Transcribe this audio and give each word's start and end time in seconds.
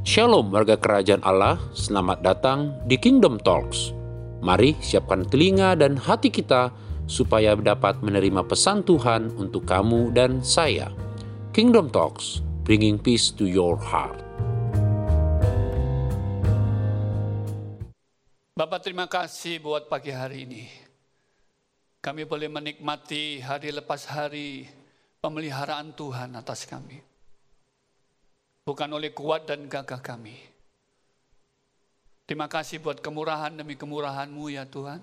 Shalom 0.00 0.48
warga 0.48 0.80
kerajaan 0.80 1.20
Allah, 1.28 1.60
selamat 1.76 2.24
datang 2.24 2.72
di 2.88 2.96
Kingdom 2.96 3.36
Talks. 3.36 3.92
Mari 4.40 4.72
siapkan 4.80 5.28
telinga 5.28 5.76
dan 5.76 6.00
hati 6.00 6.32
kita 6.32 6.72
supaya 7.04 7.52
dapat 7.52 8.00
menerima 8.00 8.48
pesan 8.48 8.80
Tuhan 8.80 9.28
untuk 9.36 9.68
kamu 9.68 10.16
dan 10.16 10.40
saya. 10.40 10.88
Kingdom 11.52 11.92
Talks, 11.92 12.40
bringing 12.64 12.96
peace 12.96 13.28
to 13.28 13.44
your 13.44 13.76
heart. 13.76 14.16
Bapak 18.56 18.80
terima 18.80 19.04
kasih 19.04 19.60
buat 19.60 19.92
pagi 19.92 20.16
hari 20.16 20.48
ini. 20.48 20.64
Kami 22.00 22.24
boleh 22.24 22.48
menikmati 22.48 23.44
hari 23.44 23.68
lepas 23.68 24.08
hari 24.08 24.64
pemeliharaan 25.20 25.92
Tuhan 25.92 26.40
atas 26.40 26.64
kami. 26.64 27.09
Bukan 28.70 28.86
oleh 28.86 29.10
kuat 29.10 29.50
dan 29.50 29.66
gagah 29.66 29.98
kami. 29.98 30.38
Terima 32.22 32.46
kasih 32.46 32.78
buat 32.78 33.02
kemurahan 33.02 33.50
demi 33.50 33.74
kemurahan-Mu 33.74 34.46
ya 34.46 34.62
Tuhan. 34.62 35.02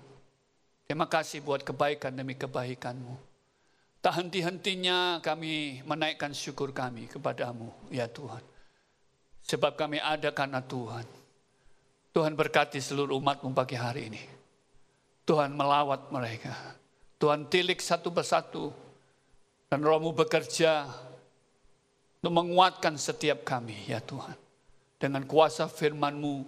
Terima 0.88 1.04
kasih 1.04 1.44
buat 1.44 1.60
kebaikan 1.60 2.16
demi 2.16 2.32
kebaikan-Mu. 2.32 3.12
Tak 4.00 4.24
henti-hentinya 4.24 5.20
kami 5.20 5.84
menaikkan 5.84 6.32
syukur 6.32 6.72
kami 6.72 7.12
kepadamu 7.12 7.68
ya 7.92 8.08
Tuhan. 8.08 8.40
Sebab 9.44 9.76
kami 9.76 10.00
ada 10.00 10.32
karena 10.32 10.64
Tuhan. 10.64 11.04
Tuhan 12.16 12.32
berkati 12.40 12.80
seluruh 12.80 13.20
umat-Mu 13.20 13.52
pagi 13.52 13.76
hari 13.76 14.08
ini. 14.08 14.22
Tuhan 15.28 15.52
melawat 15.52 16.08
mereka. 16.08 16.56
Tuhan 17.20 17.52
tilik 17.52 17.76
satu 17.84 18.08
persatu. 18.16 18.72
Dan 19.68 19.84
rohmu 19.84 20.16
bekerja 20.16 20.88
untuk 22.18 22.34
menguatkan 22.34 22.98
setiap 22.98 23.46
kami, 23.46 23.78
ya 23.86 24.02
Tuhan. 24.02 24.34
Dengan 24.98 25.22
kuasa 25.22 25.70
firman-Mu, 25.70 26.42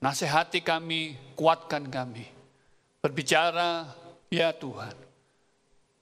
nasihati 0.00 0.64
kami, 0.64 1.20
kuatkan 1.36 1.84
kami. 1.92 2.24
Berbicara, 3.04 3.92
ya 4.32 4.56
Tuhan. 4.56 4.96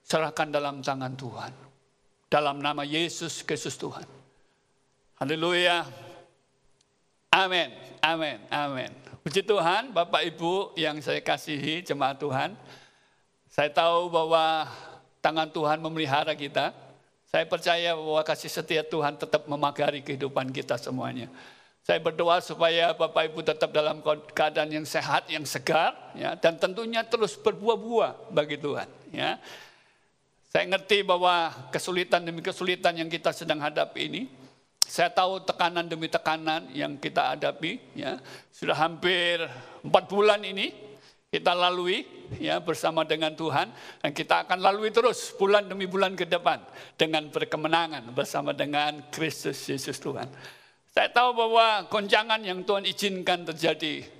Serahkan 0.06 0.55
dalam 0.55 0.78
tangan 0.78 1.19
Tuhan. 1.19 1.52
Dalam 2.30 2.62
nama 2.62 2.86
Yesus 2.86 3.42
Kristus 3.42 3.75
Tuhan. 3.75 4.06
Haleluya. 5.19 5.83
Amin, 7.34 7.74
amin, 7.98 8.39
amin. 8.48 8.91
Puji 9.27 9.42
Tuhan, 9.42 9.91
Bapak 9.91 10.22
Ibu 10.22 10.78
yang 10.78 11.02
saya 11.02 11.19
kasihi, 11.19 11.83
jemaat 11.83 12.22
Tuhan. 12.22 12.55
Saya 13.50 13.74
tahu 13.74 14.06
bahwa 14.08 14.70
tangan 15.19 15.50
Tuhan 15.50 15.83
memelihara 15.83 16.33
kita. 16.39 16.70
Saya 17.28 17.44
percaya 17.44 17.92
bahwa 17.92 18.24
kasih 18.24 18.48
setia 18.48 18.80
Tuhan 18.80 19.20
tetap 19.20 19.44
memagari 19.44 20.00
kehidupan 20.00 20.48
kita 20.48 20.80
semuanya. 20.80 21.28
Saya 21.84 22.00
berdoa 22.00 22.40
supaya 22.40 22.96
Bapak 22.96 23.32
Ibu 23.32 23.44
tetap 23.44 23.68
dalam 23.68 24.00
keadaan 24.32 24.72
yang 24.72 24.88
sehat, 24.88 25.28
yang 25.28 25.44
segar, 25.44 25.92
ya, 26.16 26.36
dan 26.40 26.56
tentunya 26.56 27.04
terus 27.04 27.36
berbuah-buah 27.36 28.32
bagi 28.32 28.56
Tuhan. 28.56 28.88
Ya. 29.12 29.36
Saya 30.48 30.72
ngerti 30.72 31.04
bahwa 31.04 31.52
kesulitan 31.68 32.24
demi 32.24 32.40
kesulitan 32.40 32.96
yang 32.96 33.12
kita 33.12 33.36
sedang 33.36 33.60
hadapi 33.60 34.00
ini, 34.08 34.22
saya 34.80 35.12
tahu 35.12 35.44
tekanan 35.44 35.84
demi 35.84 36.08
tekanan 36.08 36.72
yang 36.72 36.96
kita 36.96 37.36
hadapi, 37.36 37.76
ya, 37.92 38.16
sudah 38.56 38.72
hampir 38.72 39.44
empat 39.84 40.08
bulan 40.08 40.40
ini, 40.48 40.72
kita 41.28 41.52
lalui 41.52 42.08
ya 42.40 42.56
bersama 42.60 43.04
dengan 43.04 43.36
Tuhan 43.36 43.68
dan 44.00 44.10
kita 44.16 44.48
akan 44.48 44.58
lalui 44.64 44.88
terus 44.88 45.32
bulan 45.36 45.68
demi 45.68 45.84
bulan 45.84 46.16
ke 46.16 46.24
depan 46.24 46.64
dengan 46.96 47.28
berkemenangan 47.28 48.12
bersama 48.16 48.56
dengan 48.56 49.04
Kristus 49.12 49.60
Yesus 49.68 50.00
Tuhan. 50.00 50.28
Saya 50.88 51.12
tahu 51.12 51.36
bahwa 51.36 51.84
goncangan 51.92 52.40
yang 52.40 52.64
Tuhan 52.64 52.88
izinkan 52.88 53.44
terjadi 53.44 54.18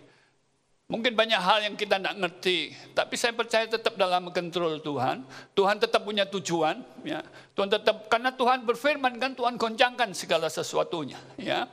Mungkin 0.88 1.12
banyak 1.12 1.36
hal 1.36 1.68
yang 1.68 1.76
kita 1.76 2.00
tidak 2.00 2.16
ngerti, 2.16 2.72
tapi 2.96 3.12
saya 3.20 3.36
percaya 3.36 3.68
tetap 3.68 3.92
dalam 4.00 4.32
kontrol 4.32 4.80
Tuhan. 4.80 5.20
Tuhan 5.52 5.76
tetap 5.76 6.00
punya 6.00 6.24
tujuan, 6.24 6.80
ya. 7.04 7.20
Tuhan 7.52 7.68
tetap 7.68 8.08
karena 8.08 8.32
Tuhan 8.32 8.64
berfirman 8.64 9.20
kan 9.20 9.36
Tuhan 9.36 9.60
goncangkan 9.60 10.16
segala 10.16 10.48
sesuatunya, 10.48 11.20
ya. 11.36 11.68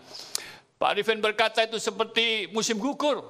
Pak 0.75 0.99
Arifin 0.99 1.23
berkata 1.23 1.63
itu 1.63 1.79
seperti 1.79 2.51
musim 2.51 2.75
gugur. 2.75 3.23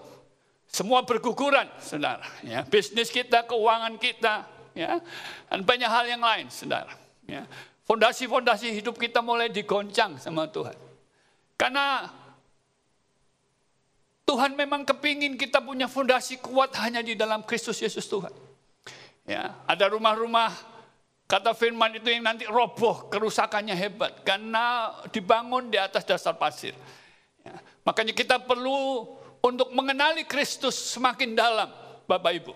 Semua 0.68 1.06
berguguran, 1.08 1.70
saudara. 1.80 2.26
Ya, 2.44 2.66
bisnis 2.68 3.08
kita, 3.08 3.48
keuangan 3.48 3.96
kita, 3.96 4.44
ya, 4.76 5.00
dan 5.48 5.62
banyak 5.64 5.88
hal 5.88 6.06
yang 6.10 6.24
lain, 6.24 6.52
saudara. 6.52 6.92
Ya. 7.26 7.48
Fondasi-fondasi 7.86 8.74
hidup 8.74 8.98
kita 8.98 9.22
mulai 9.22 9.54
digoncang 9.54 10.18
sama 10.18 10.50
Tuhan. 10.50 10.74
Karena 11.56 12.10
Tuhan 14.26 14.58
memang 14.58 14.82
kepingin 14.84 15.38
kita 15.38 15.62
punya 15.62 15.86
fondasi 15.86 16.42
kuat 16.42 16.74
hanya 16.82 17.06
di 17.06 17.14
dalam 17.14 17.46
Kristus 17.46 17.78
Yesus 17.78 18.10
Tuhan. 18.10 18.34
Ya, 19.26 19.54
ada 19.70 19.86
rumah-rumah 19.90 20.50
kata 21.30 21.54
firman 21.54 21.98
itu 21.98 22.10
yang 22.10 22.26
nanti 22.26 22.50
roboh, 22.50 23.10
kerusakannya 23.10 23.74
hebat 23.78 24.26
karena 24.26 24.94
dibangun 25.14 25.70
di 25.70 25.78
atas 25.78 26.06
dasar 26.06 26.38
pasir. 26.38 26.74
Ya, 27.46 27.54
makanya 27.86 28.18
kita 28.18 28.42
perlu 28.42 29.14
untuk 29.46 29.70
mengenali 29.70 30.26
Kristus 30.26 30.74
semakin 30.98 31.38
dalam, 31.38 31.70
Bapak 32.10 32.34
Ibu. 32.34 32.54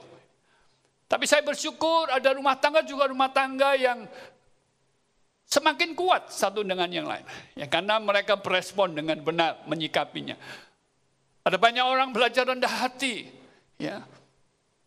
Tapi 1.05 1.25
saya 1.29 1.45
bersyukur 1.45 2.09
ada 2.09 2.33
rumah 2.33 2.57
tangga 2.57 2.81
juga 2.81 3.05
rumah 3.09 3.29
tangga 3.29 3.77
yang 3.77 4.09
semakin 5.45 5.93
kuat 5.93 6.33
satu 6.33 6.65
dengan 6.65 6.89
yang 6.89 7.05
lain. 7.05 7.25
Ya, 7.53 7.69
karena 7.69 8.01
mereka 8.01 8.37
berespon 8.37 8.93
dengan 8.97 9.21
benar 9.21 9.61
menyikapinya. 9.69 10.37
Ada 11.45 11.57
banyak 11.57 11.85
orang 11.85 12.09
belajar 12.13 12.45
rendah 12.45 12.69
hati. 12.69 13.25
Ya. 13.81 14.05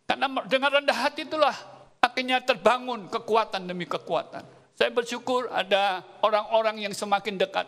Karena 0.07 0.27
dengan 0.47 0.83
rendah 0.83 0.99
hati 0.99 1.27
itulah 1.27 1.55
akhirnya 1.99 2.43
terbangun 2.43 3.11
kekuatan 3.11 3.67
demi 3.67 3.87
kekuatan. 3.87 4.47
Saya 4.79 4.91
bersyukur 4.95 5.51
ada 5.51 6.03
orang-orang 6.23 6.87
yang 6.87 6.95
semakin 6.95 7.39
dekat 7.39 7.67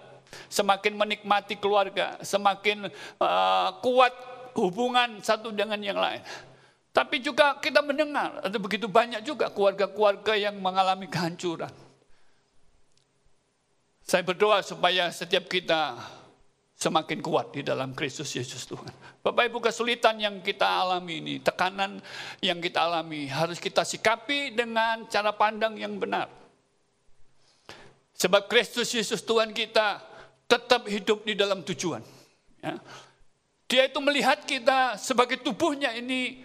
semakin 0.48 0.92
menikmati 0.96 1.58
keluarga, 1.58 2.18
semakin 2.22 2.88
uh, 3.18 3.68
kuat 3.82 4.12
hubungan 4.54 5.18
satu 5.20 5.50
dengan 5.50 5.80
yang 5.82 5.98
lain. 5.98 6.22
Tapi 6.94 7.18
juga 7.18 7.58
kita 7.58 7.82
mendengar 7.82 8.38
ada 8.38 8.58
begitu 8.62 8.86
banyak 8.86 9.26
juga 9.26 9.50
keluarga-keluarga 9.50 10.38
yang 10.38 10.54
mengalami 10.62 11.10
kehancuran. 11.10 11.72
Saya 14.04 14.22
berdoa 14.22 14.62
supaya 14.62 15.10
setiap 15.10 15.50
kita 15.50 15.98
semakin 16.78 17.18
kuat 17.24 17.50
di 17.56 17.66
dalam 17.66 17.96
Kristus 17.98 18.30
Yesus 18.36 18.68
Tuhan. 18.68 18.92
Bapak 19.24 19.48
Ibu 19.48 19.58
kesulitan 19.64 20.20
yang 20.20 20.44
kita 20.44 20.68
alami 20.68 21.18
ini, 21.24 21.34
tekanan 21.40 21.98
yang 22.44 22.60
kita 22.60 22.84
alami 22.84 23.26
harus 23.26 23.56
kita 23.56 23.82
sikapi 23.82 24.52
dengan 24.52 25.08
cara 25.08 25.32
pandang 25.32 25.80
yang 25.80 25.96
benar. 25.96 26.28
Sebab 28.14 28.46
Kristus 28.46 28.92
Yesus 28.94 29.24
Tuhan 29.24 29.50
kita 29.50 29.98
tetap 30.48 30.86
hidup 30.86 31.24
di 31.24 31.34
dalam 31.36 31.64
tujuan. 31.64 32.02
Ya. 32.60 32.80
Dia 33.68 33.88
itu 33.88 33.98
melihat 33.98 34.44
kita 34.44 35.00
sebagai 35.00 35.40
tubuhnya 35.40 35.90
ini, 35.96 36.44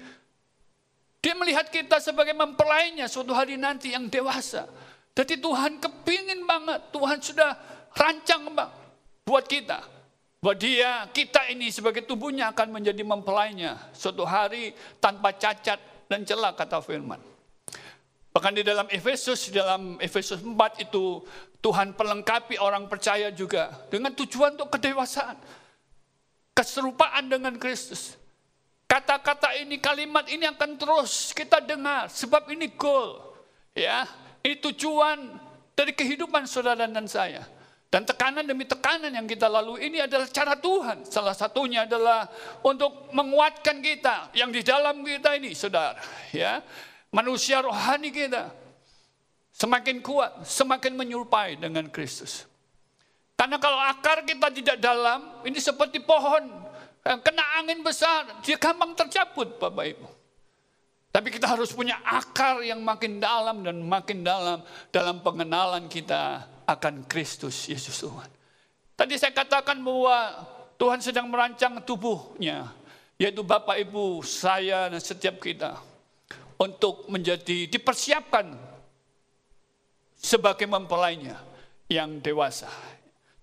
dia 1.19 1.35
melihat 1.35 1.67
kita 1.67 1.99
sebagai 1.99 2.31
mempelainya 2.31 3.11
suatu 3.11 3.35
hari 3.35 3.59
nanti 3.59 3.91
yang 3.91 4.07
dewasa. 4.07 4.65
Jadi 5.11 5.35
Tuhan 5.35 5.83
kepingin 5.83 6.47
banget, 6.47 6.79
Tuhan 6.95 7.19
sudah 7.19 7.59
rancang 7.91 8.55
bang, 8.55 8.71
buat 9.27 9.43
kita. 9.43 9.83
Buat 10.39 10.55
dia, 10.63 11.03
kita 11.11 11.51
ini 11.51 11.67
sebagai 11.67 12.07
tubuhnya 12.07 12.55
akan 12.55 12.79
menjadi 12.79 13.03
mempelainya. 13.03 13.75
Suatu 13.91 14.23
hari 14.23 14.71
tanpa 15.03 15.35
cacat 15.35 16.07
dan 16.07 16.23
celah 16.23 16.55
kata 16.55 16.79
firman. 16.79 17.19
Bahkan 18.31 18.53
di 18.55 18.63
dalam 18.63 18.87
Efesus, 18.87 19.51
dalam 19.51 19.99
Efesus 19.99 20.39
4 20.39 20.55
itu 20.87 21.19
Tuhan 21.59 21.91
pelengkapi 21.91 22.55
orang 22.55 22.87
percaya 22.87 23.27
juga 23.35 23.75
dengan 23.91 24.15
tujuan 24.15 24.55
untuk 24.55 24.71
kedewasaan. 24.71 25.35
Keserupaan 26.55 27.27
dengan 27.27 27.55
Kristus. 27.59 28.15
Kata-kata 28.87 29.53
ini, 29.59 29.77
kalimat 29.77 30.25
ini 30.31 30.47
akan 30.47 30.79
terus 30.79 31.35
kita 31.35 31.59
dengar. 31.59 32.07
Sebab 32.07 32.47
ini 32.51 32.71
goal. 32.73 33.35
Ya, 33.75 34.07
ini 34.43 34.59
tujuan 34.59 35.39
dari 35.75 35.91
kehidupan 35.93 36.47
saudara 36.47 36.87
dan 36.87 37.05
saya. 37.05 37.43
Dan 37.89 38.05
tekanan 38.05 38.45
demi 38.45 38.63
tekanan 38.69 39.11
yang 39.11 39.27
kita 39.27 39.49
lalui 39.49 39.87
ini 39.87 39.99
adalah 39.99 40.27
cara 40.31 40.55
Tuhan. 40.55 41.03
Salah 41.05 41.35
satunya 41.35 41.83
adalah 41.83 42.29
untuk 42.63 43.11
menguatkan 43.11 43.83
kita 43.83 44.31
yang 44.35 44.49
di 44.49 44.63
dalam 44.63 45.03
kita 45.03 45.35
ini, 45.35 45.51
saudara. 45.53 45.99
Ya, 46.31 46.63
manusia 47.11 47.59
rohani 47.59 48.13
kita 48.13 48.68
Semakin 49.59 49.99
kuat, 49.99 50.47
semakin 50.47 50.95
menyerupai 50.95 51.59
dengan 51.59 51.91
Kristus. 51.91 52.47
Karena 53.35 53.59
kalau 53.59 53.75
akar 53.75 54.23
kita 54.23 54.47
tidak 54.55 54.79
dalam, 54.79 55.43
ini 55.43 55.59
seperti 55.59 55.99
pohon. 55.99 56.47
Kena 57.03 57.59
angin 57.59 57.83
besar, 57.83 58.39
dia 58.39 58.55
gampang 58.55 58.95
tercabut 58.95 59.59
Bapak 59.59 59.85
Ibu. 59.95 60.07
Tapi 61.11 61.27
kita 61.27 61.51
harus 61.51 61.75
punya 61.75 61.99
akar 62.05 62.63
yang 62.63 62.79
makin 62.85 63.19
dalam 63.19 63.65
dan 63.65 63.83
makin 63.83 64.23
dalam 64.23 64.63
dalam 64.95 65.19
pengenalan 65.25 65.91
kita 65.91 66.45
akan 66.69 67.03
Kristus 67.09 67.67
Yesus 67.67 67.99
Tuhan. 67.99 68.29
Tadi 68.95 69.17
saya 69.19 69.35
katakan 69.35 69.81
bahwa 69.83 70.39
Tuhan 70.79 71.03
sedang 71.03 71.27
merancang 71.27 71.81
tubuhnya, 71.83 72.71
yaitu 73.19 73.43
Bapak 73.43 73.75
Ibu, 73.75 74.23
saya 74.23 74.87
dan 74.87 75.01
setiap 75.01 75.41
kita 75.43 75.81
untuk 76.61 77.09
menjadi 77.09 77.67
dipersiapkan 77.67 78.68
sebagai 80.19 80.67
mempelainya 80.67 81.39
yang 81.87 82.19
dewasa. 82.19 82.67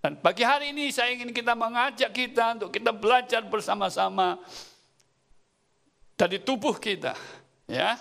Dan 0.05 0.21
pagi 0.21 0.45
hari 0.45 0.71
ini 0.71 0.93
saya 0.93 1.11
ingin 1.17 1.33
kita 1.33 1.57
mengajak 1.57 2.13
kita 2.13 2.61
untuk 2.61 2.71
kita 2.71 2.93
belajar 2.93 3.43
bersama-sama 3.49 4.39
dari 6.15 6.39
tubuh 6.39 6.77
kita, 6.77 7.17
ya. 7.67 7.99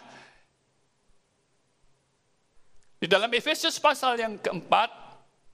Di 2.99 3.07
dalam 3.09 3.31
Efesus 3.33 3.79
pasal 3.81 4.21
yang 4.21 4.37
keempat, 4.37 4.91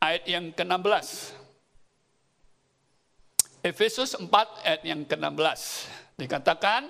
ayat 0.01 0.23
yang 0.27 0.49
ke-16. 0.51 1.37
Efesus 3.61 4.17
4 4.17 4.27
ayat 4.65 4.81
yang 4.81 5.05
ke-16. 5.05 5.61
Dikatakan, 6.17 6.89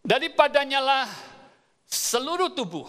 daripadanya 0.00 0.80
lah 0.80 1.06
seluruh 1.84 2.56
tubuh 2.56 2.88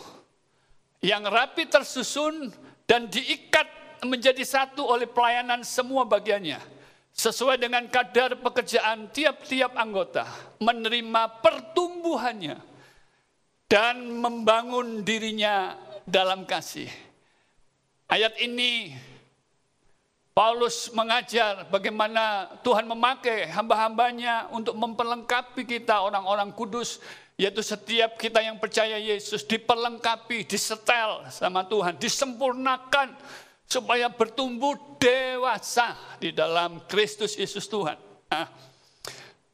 yang 1.04 1.28
rapi 1.28 1.68
tersusun 1.68 2.56
dan 2.88 3.12
diikat 3.12 3.68
menjadi 4.08 4.40
satu 4.42 4.88
oleh 4.88 5.04
pelayanan 5.04 5.62
semua 5.62 6.08
bagiannya. 6.08 6.58
Sesuai 7.14 7.62
dengan 7.62 7.86
kadar 7.92 8.40
pekerjaan 8.40 9.12
tiap-tiap 9.12 9.76
anggota. 9.78 10.26
Menerima 10.64 11.44
pertumbuhannya. 11.44 12.58
Dan 13.68 14.18
membangun 14.22 15.04
dirinya 15.04 15.76
dalam 16.08 16.48
kasih. 16.48 16.90
Ayat 18.10 18.38
ini 18.42 18.94
Paulus 20.34 20.90
mengajar 20.94 21.70
bagaimana 21.70 22.50
Tuhan 22.66 22.90
memakai 22.90 23.50
hamba-hambanya 23.54 24.50
untuk 24.50 24.74
memperlengkapi 24.74 25.62
kita 25.62 26.02
orang-orang 26.02 26.50
kudus. 26.54 26.98
Yaitu 27.34 27.66
setiap 27.66 28.16
kita 28.22 28.46
yang 28.46 28.62
percaya 28.62 28.96
Yesus 29.02 29.42
diperlengkapi, 29.44 30.46
disetel 30.46 31.26
sama 31.34 31.66
Tuhan, 31.66 31.98
disempurnakan 31.98 33.18
supaya 33.66 34.06
bertumbuh 34.12 34.78
dewasa 35.02 35.98
di 36.22 36.30
dalam 36.30 36.86
Kristus 36.86 37.34
Yesus 37.34 37.66
Tuhan. 37.66 37.98
Nah, 38.30 38.46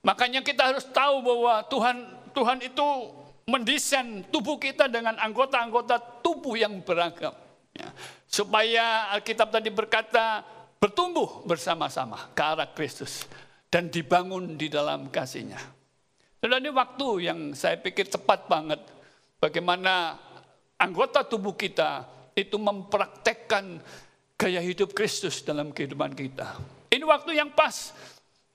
makanya 0.03 0.43
kita 0.43 0.75
harus 0.75 0.83
tahu 0.91 1.23
bahwa 1.23 1.63
Tuhan 1.71 1.97
Tuhan 2.35 2.59
itu 2.67 2.87
mendesain 3.49 4.27
tubuh 4.29 4.61
kita 4.61 4.85
dengan 4.91 5.17
anggota-anggota 5.17 6.21
tubuh 6.21 6.59
yang 6.59 6.83
beragam. 6.85 7.33
Ya. 7.73 7.89
Supaya 8.29 9.09
Alkitab 9.17 9.49
tadi 9.49 9.73
berkata, 9.73 10.45
bertumbuh 10.77 11.43
bersama-sama 11.49 12.29
ke 12.37 12.41
arah 12.45 12.69
Kristus 12.69 13.25
dan 13.73 13.89
dibangun 13.89 14.55
di 14.55 14.69
dalam 14.69 15.09
kasihnya. 15.09 15.78
Dan 16.39 16.63
ini 16.63 16.71
waktu 16.71 17.07
yang 17.27 17.39
saya 17.51 17.75
pikir 17.75 18.07
tepat 18.07 18.47
banget 18.47 18.79
bagaimana 19.43 20.15
anggota 20.79 21.27
tubuh 21.27 21.51
kita 21.55 22.07
itu 22.31 22.55
mempraktekkan 22.55 23.83
gaya 24.39 24.63
hidup 24.63 24.95
Kristus 24.95 25.43
dalam 25.43 25.75
kehidupan 25.75 26.15
kita. 26.15 26.55
Ini 26.95 27.03
waktu 27.03 27.35
yang 27.35 27.51
pas. 27.51 27.91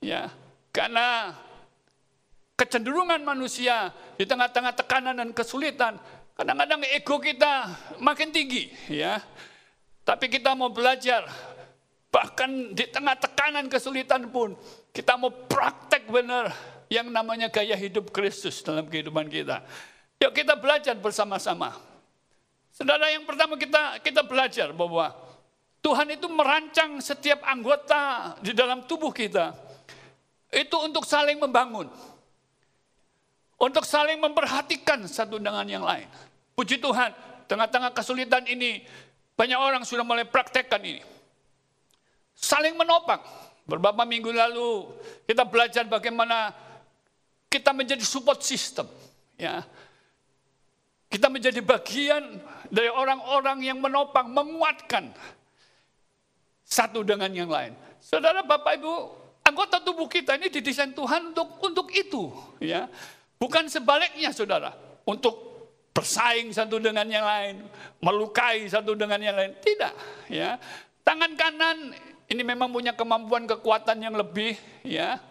Ya, 0.01 0.33
karena 0.73 1.37
kecenderungan 2.57 3.21
manusia 3.21 3.93
di 4.17 4.25
tengah-tengah 4.25 4.73
tekanan 4.73 5.17
dan 5.17 5.29
kesulitan, 5.33 5.97
kadang-kadang 6.33 6.81
ego 6.89 7.21
kita 7.21 7.69
makin 8.01 8.29
tinggi, 8.33 8.69
ya. 8.89 9.21
Tapi 10.05 10.29
kita 10.29 10.53
mau 10.53 10.69
belajar 10.69 11.25
Bahkan 12.15 12.71
di 12.71 12.87
tengah 12.87 13.19
tekanan 13.19 13.67
kesulitan 13.67 14.31
pun 14.31 14.55
kita 14.95 15.19
mau 15.19 15.27
praktek 15.27 16.07
benar 16.07 16.47
yang 16.95 17.07
namanya 17.11 17.51
gaya 17.51 17.75
hidup 17.75 18.15
Kristus 18.15 18.63
dalam 18.63 18.87
kehidupan 18.87 19.27
kita. 19.27 19.59
Yuk 20.23 20.31
kita 20.31 20.55
belajar 20.55 20.95
bersama-sama. 20.95 21.75
Saudara 22.71 23.11
yang 23.11 23.27
pertama 23.27 23.59
kita 23.59 23.99
kita 23.99 24.23
belajar 24.23 24.71
bahwa 24.71 25.11
Tuhan 25.83 26.15
itu 26.15 26.27
merancang 26.31 26.97
setiap 27.03 27.43
anggota 27.43 28.33
di 28.39 28.55
dalam 28.55 28.87
tubuh 28.87 29.11
kita 29.11 29.51
itu 30.55 30.75
untuk 30.79 31.03
saling 31.03 31.35
membangun. 31.35 31.91
Untuk 33.55 33.87
saling 33.87 34.19
memperhatikan 34.19 35.07
satu 35.07 35.39
dengan 35.39 35.63
yang 35.63 35.83
lain. 35.83 36.07
Puji 36.55 36.79
Tuhan, 36.79 37.11
tengah-tengah 37.47 37.91
kesulitan 37.95 38.43
ini 38.47 38.83
banyak 39.35 39.59
orang 39.59 39.83
sudah 39.83 40.03
mulai 40.03 40.27
praktekkan 40.27 40.79
ini 40.83 41.15
saling 42.35 42.75
menopang. 42.75 43.23
Beberapa 43.65 44.05
minggu 44.05 44.29
lalu 44.29 44.93
kita 45.25 45.41
belajar 45.47 45.89
bagaimana 45.89 46.53
kita 47.49 47.71
menjadi 47.71 48.03
support 48.03 48.41
system. 48.43 48.87
Ya. 49.39 49.63
Kita 51.07 51.31
menjadi 51.31 51.61
bagian 51.63 52.41
dari 52.67 52.91
orang-orang 52.91 53.63
yang 53.63 53.79
menopang, 53.79 54.27
menguatkan 54.31 55.15
satu 56.65 57.05
dengan 57.05 57.31
yang 57.31 57.47
lain. 57.47 57.71
Saudara 58.01 58.41
Bapak 58.41 58.81
Ibu, 58.81 58.93
anggota 59.45 59.79
tubuh 59.79 60.09
kita 60.09 60.35
ini 60.35 60.49
didesain 60.49 60.91
Tuhan 60.91 61.31
untuk 61.31 61.61
untuk 61.61 61.87
itu, 61.93 62.33
ya. 62.59 62.89
Bukan 63.37 63.69
sebaliknya, 63.69 64.33
Saudara, 64.33 64.73
untuk 65.05 65.55
bersaing 65.95 66.51
satu 66.51 66.81
dengan 66.81 67.07
yang 67.07 67.23
lain, 67.23 67.63
melukai 68.03 68.67
satu 68.67 68.97
dengan 68.97 69.21
yang 69.21 69.37
lain. 69.37 69.55
Tidak, 69.61 69.93
ya. 70.33 70.59
Tangan 71.05 71.31
kanan 71.37 71.93
ini 72.25 72.41
memang 72.41 72.73
punya 72.73 72.97
kemampuan 72.97 73.45
kekuatan 73.45 74.01
yang 74.01 74.17
lebih 74.17 74.57
ya. 74.81 75.21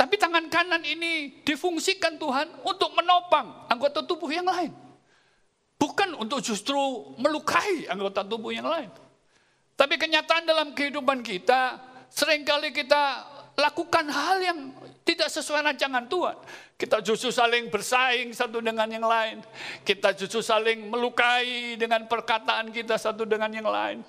Tapi 0.00 0.16
tangan 0.16 0.48
kanan 0.48 0.80
ini 0.80 1.44
difungsikan 1.44 2.16
Tuhan 2.16 2.64
untuk 2.64 2.96
menopang 2.96 3.68
anggota 3.68 4.00
tubuh 4.00 4.32
yang 4.32 4.48
lain. 4.48 4.72
Bukan 5.76 6.16
untuk 6.16 6.40
justru 6.40 6.80
melukai 7.20 7.84
anggota 7.84 8.24
tubuh 8.24 8.48
yang 8.48 8.64
lain. 8.64 8.88
Tapi 9.76 10.00
kenyataan 10.00 10.48
dalam 10.48 10.72
kehidupan 10.72 11.20
kita, 11.20 11.76
sering 12.08 12.48
kali 12.48 12.72
kita 12.72 13.28
lakukan 13.60 14.08
hal 14.08 14.40
yang 14.40 14.58
tidak 15.04 15.28
sesuai 15.28 15.68
rancangan 15.68 16.08
Tuhan. 16.08 16.36
Kita 16.80 17.04
justru 17.04 17.28
saling 17.28 17.68
bersaing 17.68 18.32
satu 18.32 18.64
dengan 18.64 18.88
yang 18.88 19.04
lain. 19.04 19.44
Kita 19.84 20.16
justru 20.16 20.40
saling 20.40 20.88
melukai 20.88 21.76
dengan 21.76 22.08
perkataan 22.08 22.72
kita 22.72 22.96
satu 22.96 23.28
dengan 23.28 23.52
yang 23.52 23.68
lain. 23.68 24.00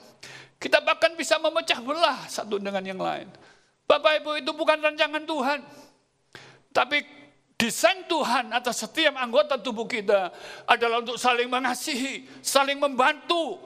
Kita 0.55 0.79
bahkan 0.79 1.19
bisa 1.19 1.35
memecah 1.35 1.83
belah 1.83 2.31
satu 2.31 2.63
dengan 2.63 2.79
yang 2.79 3.03
lain. 3.03 3.27
Bapak 3.91 4.23
Ibu 4.23 4.39
itu 4.39 4.55
bukan 4.55 4.79
rancangan 4.79 5.27
Tuhan. 5.27 5.59
Tapi 6.71 7.03
desain 7.59 8.07
Tuhan 8.07 8.55
atas 8.55 8.87
setiap 8.87 9.19
anggota 9.19 9.59
tubuh 9.59 9.85
kita 9.85 10.31
adalah 10.65 11.03
untuk 11.03 11.19
saling 11.19 11.51
mengasihi, 11.51 12.25
saling 12.39 12.79
membantu. 12.79 13.59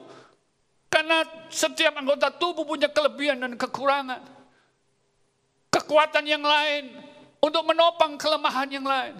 Karena 0.90 1.22
setiap 1.50 1.98
anggota 1.98 2.30
tubuh 2.34 2.66
punya 2.66 2.90
kelebihan 2.90 3.42
dan 3.42 3.54
kekurangan. 3.54 4.22
Kekuatan 5.70 6.24
yang 6.26 6.42
lain 6.42 6.88
untuk 7.42 7.62
menopang 7.66 8.18
kelemahan 8.18 8.68
yang 8.70 8.86
lain. 8.86 9.14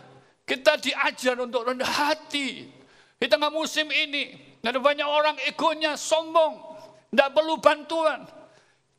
Kita 0.47 0.78
diajar 0.78 1.35
untuk 1.43 1.66
rendah 1.66 1.90
hati. 1.90 2.71
Di 3.19 3.26
tengah 3.26 3.50
musim 3.50 3.90
ini, 3.90 4.38
ada 4.62 4.78
banyak 4.78 5.09
orang 5.09 5.37
egonya 5.47 5.99
sombong, 5.99 6.59
tidak 7.11 7.35
perlu 7.35 7.59
bantuan. 7.59 8.23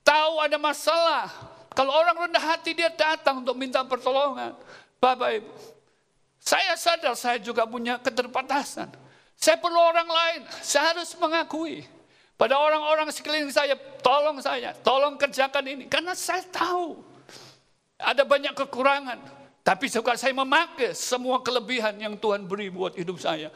Tahu 0.04 0.34
ada 0.44 0.58
masalah. 0.60 1.28
Kalau 1.78 1.94
orang 1.94 2.26
rendah 2.26 2.42
hati 2.42 2.74
dia 2.74 2.90
datang 2.90 3.46
untuk 3.46 3.54
minta 3.54 3.86
pertolongan. 3.86 4.58
Bapak 4.98 5.30
Ibu, 5.38 5.54
saya 6.42 6.74
sadar 6.74 7.14
saya 7.14 7.38
juga 7.38 7.70
punya 7.70 8.02
keterbatasan. 8.02 8.90
Saya 9.38 9.62
perlu 9.62 9.78
orang 9.78 10.10
lain, 10.10 10.42
saya 10.66 10.98
harus 10.98 11.14
mengakui. 11.22 11.86
Pada 12.34 12.58
orang-orang 12.58 13.14
sekeliling 13.14 13.54
saya, 13.54 13.78
tolong 14.02 14.42
saya, 14.42 14.74
tolong 14.82 15.22
kerjakan 15.22 15.66
ini. 15.70 15.86
Karena 15.86 16.18
saya 16.18 16.42
tahu 16.50 16.98
ada 18.02 18.26
banyak 18.26 18.58
kekurangan. 18.58 19.22
Tapi 19.62 19.86
suka 19.86 20.18
saya 20.18 20.34
memakai 20.34 20.98
semua 20.98 21.46
kelebihan 21.46 21.94
yang 22.02 22.18
Tuhan 22.18 22.50
beri 22.50 22.74
buat 22.74 22.98
hidup 22.98 23.22
saya. 23.22 23.54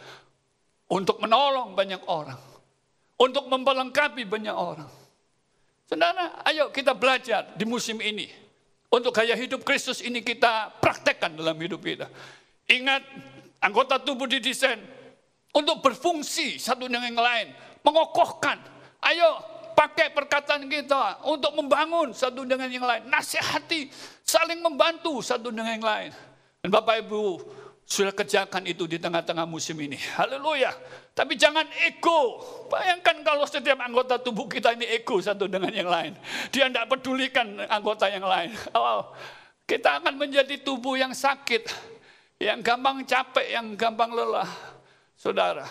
Untuk 0.85 1.17
menolong 1.17 1.73
banyak 1.73 2.05
orang 2.05 2.51
untuk 3.21 3.45
memperlengkapi 3.45 4.25
banyak 4.25 4.55
orang. 4.57 4.89
Saudara, 5.91 6.39
ayo 6.47 6.71
kita 6.71 6.95
belajar 6.95 7.51
di 7.59 7.67
musim 7.67 7.99
ini. 7.99 8.31
Untuk 8.87 9.11
gaya 9.11 9.35
hidup 9.35 9.67
Kristus 9.67 9.99
ini 9.99 10.23
kita 10.23 10.71
praktekkan 10.79 11.35
dalam 11.35 11.59
hidup 11.59 11.83
kita. 11.83 12.07
Ingat, 12.71 13.03
anggota 13.59 13.99
tubuh 13.99 14.23
didesain 14.23 14.79
untuk 15.51 15.83
berfungsi 15.83 16.55
satu 16.55 16.87
dengan 16.87 17.11
yang 17.11 17.19
lain. 17.19 17.51
Mengokohkan. 17.83 18.55
Ayo 19.03 19.43
pakai 19.75 20.15
perkataan 20.15 20.63
kita 20.71 21.27
untuk 21.27 21.59
membangun 21.59 22.15
satu 22.15 22.47
dengan 22.47 22.71
yang 22.71 22.87
lain. 22.87 23.11
Nasihati, 23.11 23.91
saling 24.23 24.63
membantu 24.63 25.19
satu 25.19 25.51
dengan 25.51 25.75
yang 25.75 25.83
lain. 25.83 26.15
Dan 26.63 26.71
Bapak 26.71 27.03
Ibu, 27.03 27.23
sudah 27.91 28.15
kerjakan 28.15 28.63
itu 28.63 28.87
di 28.87 28.95
tengah-tengah 28.95 29.43
musim 29.43 29.75
ini. 29.83 29.99
Haleluya. 30.15 30.71
Tapi 31.11 31.35
jangan 31.35 31.67
ego. 31.83 32.39
Bayangkan 32.71 33.19
kalau 33.19 33.43
setiap 33.43 33.83
anggota 33.83 34.15
tubuh 34.15 34.47
kita 34.47 34.71
ini 34.71 34.87
ego 34.87 35.19
satu 35.19 35.51
dengan 35.51 35.75
yang 35.75 35.91
lain. 35.91 36.15
Dia 36.55 36.71
tidak 36.71 36.87
pedulikan 36.87 37.59
anggota 37.67 38.07
yang 38.07 38.23
lain. 38.23 38.55
Oh, 38.71 39.11
kita 39.67 39.99
akan 39.99 40.15
menjadi 40.15 40.63
tubuh 40.63 40.95
yang 40.95 41.11
sakit. 41.11 41.67
Yang 42.39 42.63
gampang 42.63 43.03
capek, 43.03 43.59
yang 43.59 43.75
gampang 43.75 44.15
lelah. 44.15 44.47
Saudara, 45.13 45.67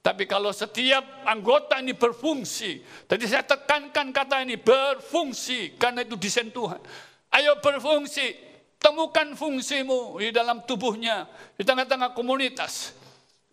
tapi 0.00 0.24
kalau 0.24 0.54
setiap 0.54 1.26
anggota 1.28 1.76
ini 1.82 1.92
berfungsi, 1.92 2.80
tadi 3.04 3.28
saya 3.28 3.44
tekankan 3.44 4.08
kata 4.08 4.40
ini 4.46 4.56
berfungsi 4.56 5.76
karena 5.76 6.06
itu 6.06 6.16
desain 6.16 6.48
Tuhan. 6.48 6.80
Ayo 7.28 7.60
berfungsi, 7.60 8.47
temukan 8.78 9.34
fungsimu 9.34 10.22
di 10.22 10.30
dalam 10.30 10.62
tubuhnya, 10.64 11.26
di 11.58 11.62
tengah-tengah 11.66 12.14
komunitas. 12.14 12.94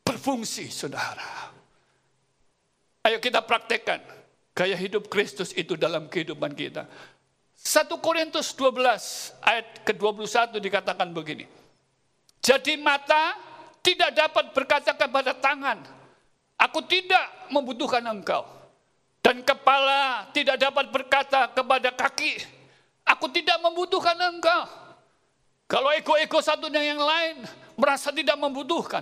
Berfungsi, 0.05 0.69
saudara. 0.69 1.49
Ayo 3.05 3.17
kita 3.21 3.41
praktekkan 3.41 4.01
gaya 4.53 4.77
hidup 4.77 5.09
Kristus 5.09 5.53
itu 5.53 5.77
dalam 5.77 6.09
kehidupan 6.09 6.53
kita. 6.53 6.85
1 7.57 7.89
Korintus 8.01 8.53
12 8.53 9.41
ayat 9.41 9.65
ke-21 9.85 10.61
dikatakan 10.61 11.09
begini. 11.09 11.49
Jadi 12.41 12.77
mata 12.77 13.33
tidak 13.81 14.13
dapat 14.13 14.53
berkata 14.53 14.93
kepada 14.93 15.33
tangan, 15.33 15.81
Aku 16.55 16.79
tidak 16.87 17.51
membutuhkan 17.51 18.03
engkau. 18.07 18.47
Dan 19.19 19.41
kepala 19.41 20.29
tidak 20.31 20.61
dapat 20.61 20.85
berkata 20.93 21.49
kepada 21.49 21.89
kaki, 21.89 22.45
aku 23.01 23.25
tidak 23.33 23.57
membutuhkan 23.57 24.13
engkau. 24.21 24.84
Kalau 25.65 25.89
ego-ego 25.93 26.39
satu 26.41 26.69
dan 26.69 26.85
yang 26.85 27.01
lain 27.01 27.41
merasa 27.75 28.13
tidak 28.13 28.37
membutuhkan. 28.37 29.01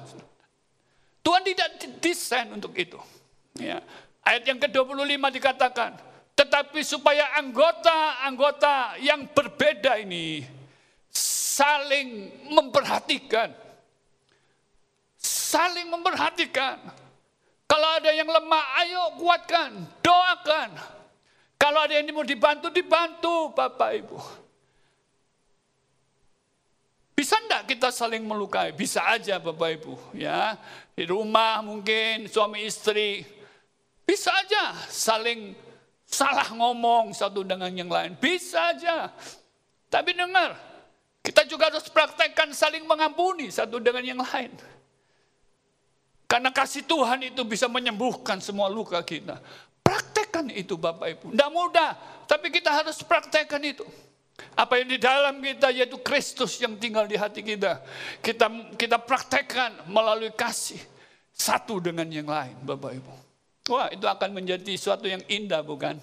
Tuhan 1.24 1.44
tidak 1.44 1.68
desain 2.04 2.48
untuk 2.52 2.76
itu. 2.76 3.00
Ya. 3.60 3.80
Ayat 4.24 4.44
yang 4.48 4.60
ke-25 4.60 5.24
dikatakan, 5.40 5.92
tetapi 6.36 6.80
supaya 6.84 7.36
anggota-anggota 7.40 9.00
yang 9.04 9.28
berbeda 9.32 10.00
ini 10.00 10.44
saling 11.12 12.32
memperhatikan. 12.52 13.52
Saling 15.20 15.92
memperhatikan 15.92 16.80
kalau 17.74 17.90
ada 17.98 18.14
yang 18.14 18.30
lemah, 18.30 18.66
ayo 18.86 19.18
kuatkan, 19.18 19.74
doakan. 20.06 20.78
Kalau 21.58 21.80
ada 21.82 21.98
yang 21.98 22.06
mau 22.14 22.22
dibantu, 22.22 22.70
dibantu 22.70 23.50
Bapak 23.50 23.90
Ibu. 23.98 24.43
Bisa 27.24 27.40
enggak 27.40 27.72
kita 27.72 27.88
saling 27.88 28.20
melukai? 28.20 28.76
Bisa 28.76 29.00
aja 29.08 29.40
Bapak 29.40 29.80
Ibu. 29.80 29.96
ya 30.12 30.60
Di 30.92 31.08
rumah 31.08 31.64
mungkin 31.64 32.28
suami 32.28 32.68
istri. 32.68 33.24
Bisa 34.04 34.28
aja 34.28 34.76
saling 34.92 35.56
salah 36.04 36.52
ngomong 36.52 37.16
satu 37.16 37.48
dengan 37.48 37.72
yang 37.72 37.88
lain. 37.88 38.20
Bisa 38.20 38.76
aja. 38.76 39.08
Tapi 39.88 40.12
dengar, 40.12 40.60
kita 41.24 41.48
juga 41.48 41.72
harus 41.72 41.88
praktekkan 41.88 42.52
saling 42.52 42.84
mengampuni 42.84 43.48
satu 43.48 43.80
dengan 43.80 44.04
yang 44.04 44.20
lain. 44.20 44.52
Karena 46.28 46.52
kasih 46.52 46.84
Tuhan 46.84 47.24
itu 47.32 47.40
bisa 47.48 47.72
menyembuhkan 47.72 48.44
semua 48.44 48.68
luka 48.68 49.00
kita. 49.00 49.40
Praktekkan 49.80 50.52
itu 50.52 50.76
Bapak 50.76 51.08
Ibu. 51.08 51.32
Tidak 51.32 51.52
mudah, 51.56 51.96
tapi 52.28 52.52
kita 52.52 52.68
harus 52.68 53.00
praktekkan 53.00 53.64
itu. 53.64 53.88
Apa 54.58 54.82
yang 54.82 54.90
di 54.90 54.98
dalam 54.98 55.38
kita 55.42 55.70
yaitu 55.70 55.98
Kristus 56.02 56.58
yang 56.58 56.74
tinggal 56.78 57.06
di 57.06 57.18
hati 57.18 57.46
kita. 57.46 57.82
Kita 58.22 58.50
kita 58.74 58.98
praktekkan 58.98 59.86
melalui 59.90 60.34
kasih 60.34 60.82
satu 61.34 61.78
dengan 61.82 62.06
yang 62.10 62.26
lain 62.26 62.58
Bapak 62.66 62.92
Ibu. 62.98 63.14
Wah 63.74 63.88
itu 63.94 64.06
akan 64.06 64.30
menjadi 64.34 64.74
sesuatu 64.76 65.06
yang 65.08 65.22
indah 65.30 65.62
bukan? 65.62 66.02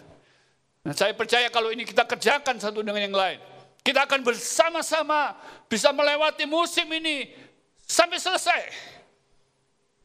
Nah, 0.81 0.95
saya 0.97 1.13
percaya 1.13 1.53
kalau 1.53 1.69
ini 1.69 1.85
kita 1.85 2.09
kerjakan 2.09 2.57
satu 2.57 2.81
dengan 2.81 3.05
yang 3.05 3.13
lain. 3.13 3.39
Kita 3.81 4.05
akan 4.09 4.25
bersama-sama 4.25 5.37
bisa 5.69 5.93
melewati 5.93 6.45
musim 6.49 6.89
ini 6.89 7.33
sampai 7.85 8.21
selesai 8.21 8.61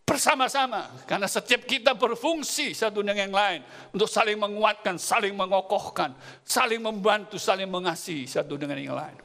bersama-sama 0.06 0.86
karena 1.10 1.26
setiap 1.26 1.66
kita 1.66 1.98
berfungsi 1.98 2.78
satu 2.78 3.02
dengan 3.02 3.26
yang 3.26 3.34
lain 3.34 3.62
untuk 3.90 4.06
saling 4.06 4.38
menguatkan, 4.38 5.02
saling 5.02 5.34
mengokohkan, 5.34 6.14
saling 6.46 6.80
membantu, 6.80 7.42
saling 7.42 7.66
mengasihi 7.66 8.30
satu 8.30 8.54
dengan 8.56 8.78
yang 8.78 8.94
lain. 8.94 9.18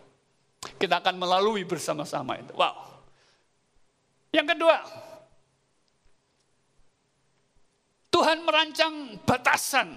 Kita 0.81 1.05
akan 1.05 1.21
melalui 1.21 1.69
bersama-sama 1.69 2.41
itu. 2.41 2.53
Wow. 2.57 2.75
Yang 4.33 4.57
kedua, 4.57 4.77
Tuhan 8.09 8.39
merancang 8.43 9.21
batasan 9.29 9.89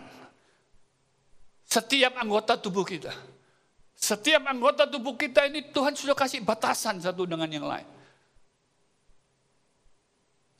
setiap 1.63 2.19
anggota 2.19 2.59
tubuh 2.59 2.83
kita. 2.83 3.15
Setiap 3.95 4.43
anggota 4.51 4.83
tubuh 4.83 5.15
kita 5.15 5.47
ini 5.47 5.71
Tuhan 5.71 5.95
sudah 5.95 6.11
kasih 6.11 6.43
batasan 6.43 6.99
satu 6.99 7.23
dengan 7.23 7.47
yang 7.47 7.63
lain. 7.63 7.92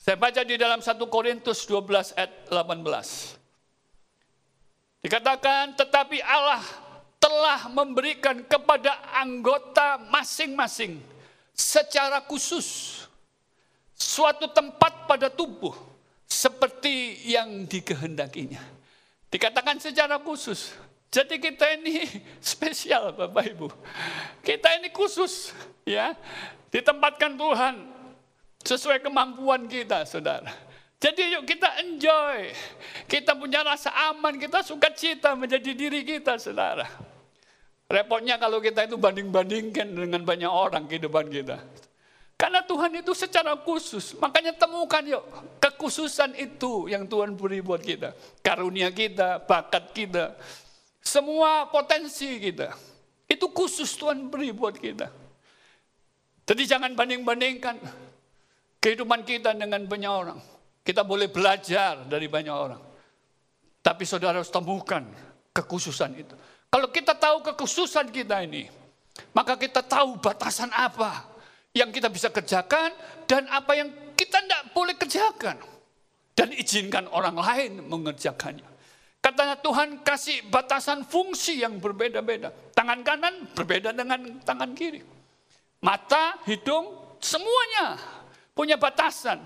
Saya 0.03 0.19
baca 0.19 0.43
di 0.43 0.60
dalam 0.60 0.83
1 0.83 1.00
Korintus 1.07 1.63
12 1.63 2.19
ayat 2.19 2.51
18. 2.51 3.39
Dikatakan, 5.00 5.79
tetapi 5.79 6.19
Allah 6.19 6.60
telah 7.24 7.72
memberikan 7.72 8.43
kepada 8.43 9.00
anggota 9.15 10.03
masing-masing 10.12 11.00
secara 11.55 12.19
khusus 12.19 13.00
suatu 13.95 14.51
tempat 14.51 15.07
pada 15.07 15.31
tubuh 15.31 15.72
seperti 16.27 17.24
yang 17.24 17.63
dikehendakinya. 17.63 18.60
Dikatakan 19.31 19.79
secara 19.79 20.19
khusus. 20.19 20.75
Jadi 21.15 21.39
kita 21.39 21.79
ini 21.79 22.03
spesial 22.43 23.15
Bapak 23.15 23.55
Ibu. 23.55 23.72
Kita 24.43 24.67
ini 24.83 24.91
khusus 24.91 25.55
ya. 25.88 26.12
Ditempatkan 26.75 27.39
Tuhan 27.39 28.02
Sesuai 28.63 29.03
kemampuan 29.03 29.67
kita, 29.67 30.08
saudara. 30.08 30.51
Jadi 31.03 31.36
yuk 31.36 31.43
kita 31.43 31.67
enjoy. 31.84 32.55
Kita 33.12 33.36
punya 33.36 33.60
rasa 33.60 33.91
aman, 34.12 34.39
kita 34.39 34.63
suka 34.63 34.88
cita 34.96 35.36
menjadi 35.36 35.75
diri 35.75 36.08
kita, 36.08 36.39
saudara. 36.39 36.88
Repotnya 37.91 38.39
kalau 38.39 38.63
kita 38.63 38.88
itu 38.88 38.96
banding-bandingkan 38.96 39.91
dengan 39.91 40.24
banyak 40.24 40.48
orang 40.48 40.88
kehidupan 40.88 41.27
kita. 41.27 41.60
Karena 42.39 42.63
Tuhan 42.63 42.91
itu 43.03 43.12
secara 43.12 43.55
khusus. 43.60 44.15
Makanya 44.20 44.55
temukan 44.55 45.03
yuk 45.03 45.24
kekhususan 45.60 46.36
itu 46.39 46.88
yang 46.88 47.03
Tuhan 47.08 47.36
beri 47.36 47.60
buat 47.60 47.84
kita. 47.84 48.15
Karunia 48.39 48.88
kita, 48.91 49.43
bakat 49.43 49.91
kita. 49.91 50.39
Semua 51.03 51.67
potensi 51.67 52.39
kita. 52.39 52.72
Itu 53.27 53.51
khusus 53.51 53.91
Tuhan 54.00 54.32
beri 54.32 54.55
buat 54.55 54.75
kita. 54.79 55.12
Jadi 56.43 56.63
jangan 56.67 56.91
banding-bandingkan 56.96 57.79
kehidupan 58.83 59.23
kita 59.23 59.55
dengan 59.55 59.87
banyak 59.87 60.11
orang. 60.11 60.39
Kita 60.83 61.07
boleh 61.07 61.31
belajar 61.31 62.03
dari 62.03 62.27
banyak 62.27 62.51
orang. 62.51 62.83
Tapi 63.79 64.03
saudara 64.03 64.43
harus 64.43 64.51
temukan 64.51 65.07
kekhususan 65.55 66.11
itu. 66.19 66.35
Kalau 66.67 66.91
kita 66.91 67.15
tahu 67.15 67.39
kekhususan 67.39 68.11
kita 68.11 68.43
ini, 68.43 68.67
maka 69.31 69.55
kita 69.55 69.79
tahu 69.79 70.19
batasan 70.19 70.67
apa 70.75 71.23
yang 71.71 71.87
kita 71.95 72.11
bisa 72.11 72.27
kerjakan 72.27 72.91
dan 73.23 73.47
apa 73.47 73.71
yang 73.79 73.87
kita 74.19 74.43
tidak 74.43 74.75
boleh 74.75 74.95
kerjakan. 74.99 75.55
Dan 76.33 76.49
izinkan 76.51 77.07
orang 77.13 77.37
lain 77.37 77.85
mengerjakannya. 77.87 78.65
Katanya 79.23 79.55
Tuhan 79.61 80.01
kasih 80.01 80.49
batasan 80.49 81.05
fungsi 81.07 81.61
yang 81.61 81.77
berbeda-beda. 81.77 82.51
Tangan 82.73 83.05
kanan 83.05 83.53
berbeda 83.53 83.95
dengan 83.95 84.41
tangan 84.41 84.73
kiri. 84.73 84.99
Mata, 85.85 86.41
hidung, 86.49 87.15
semuanya 87.21 88.01
punya 88.53 88.77
batasan, 88.77 89.41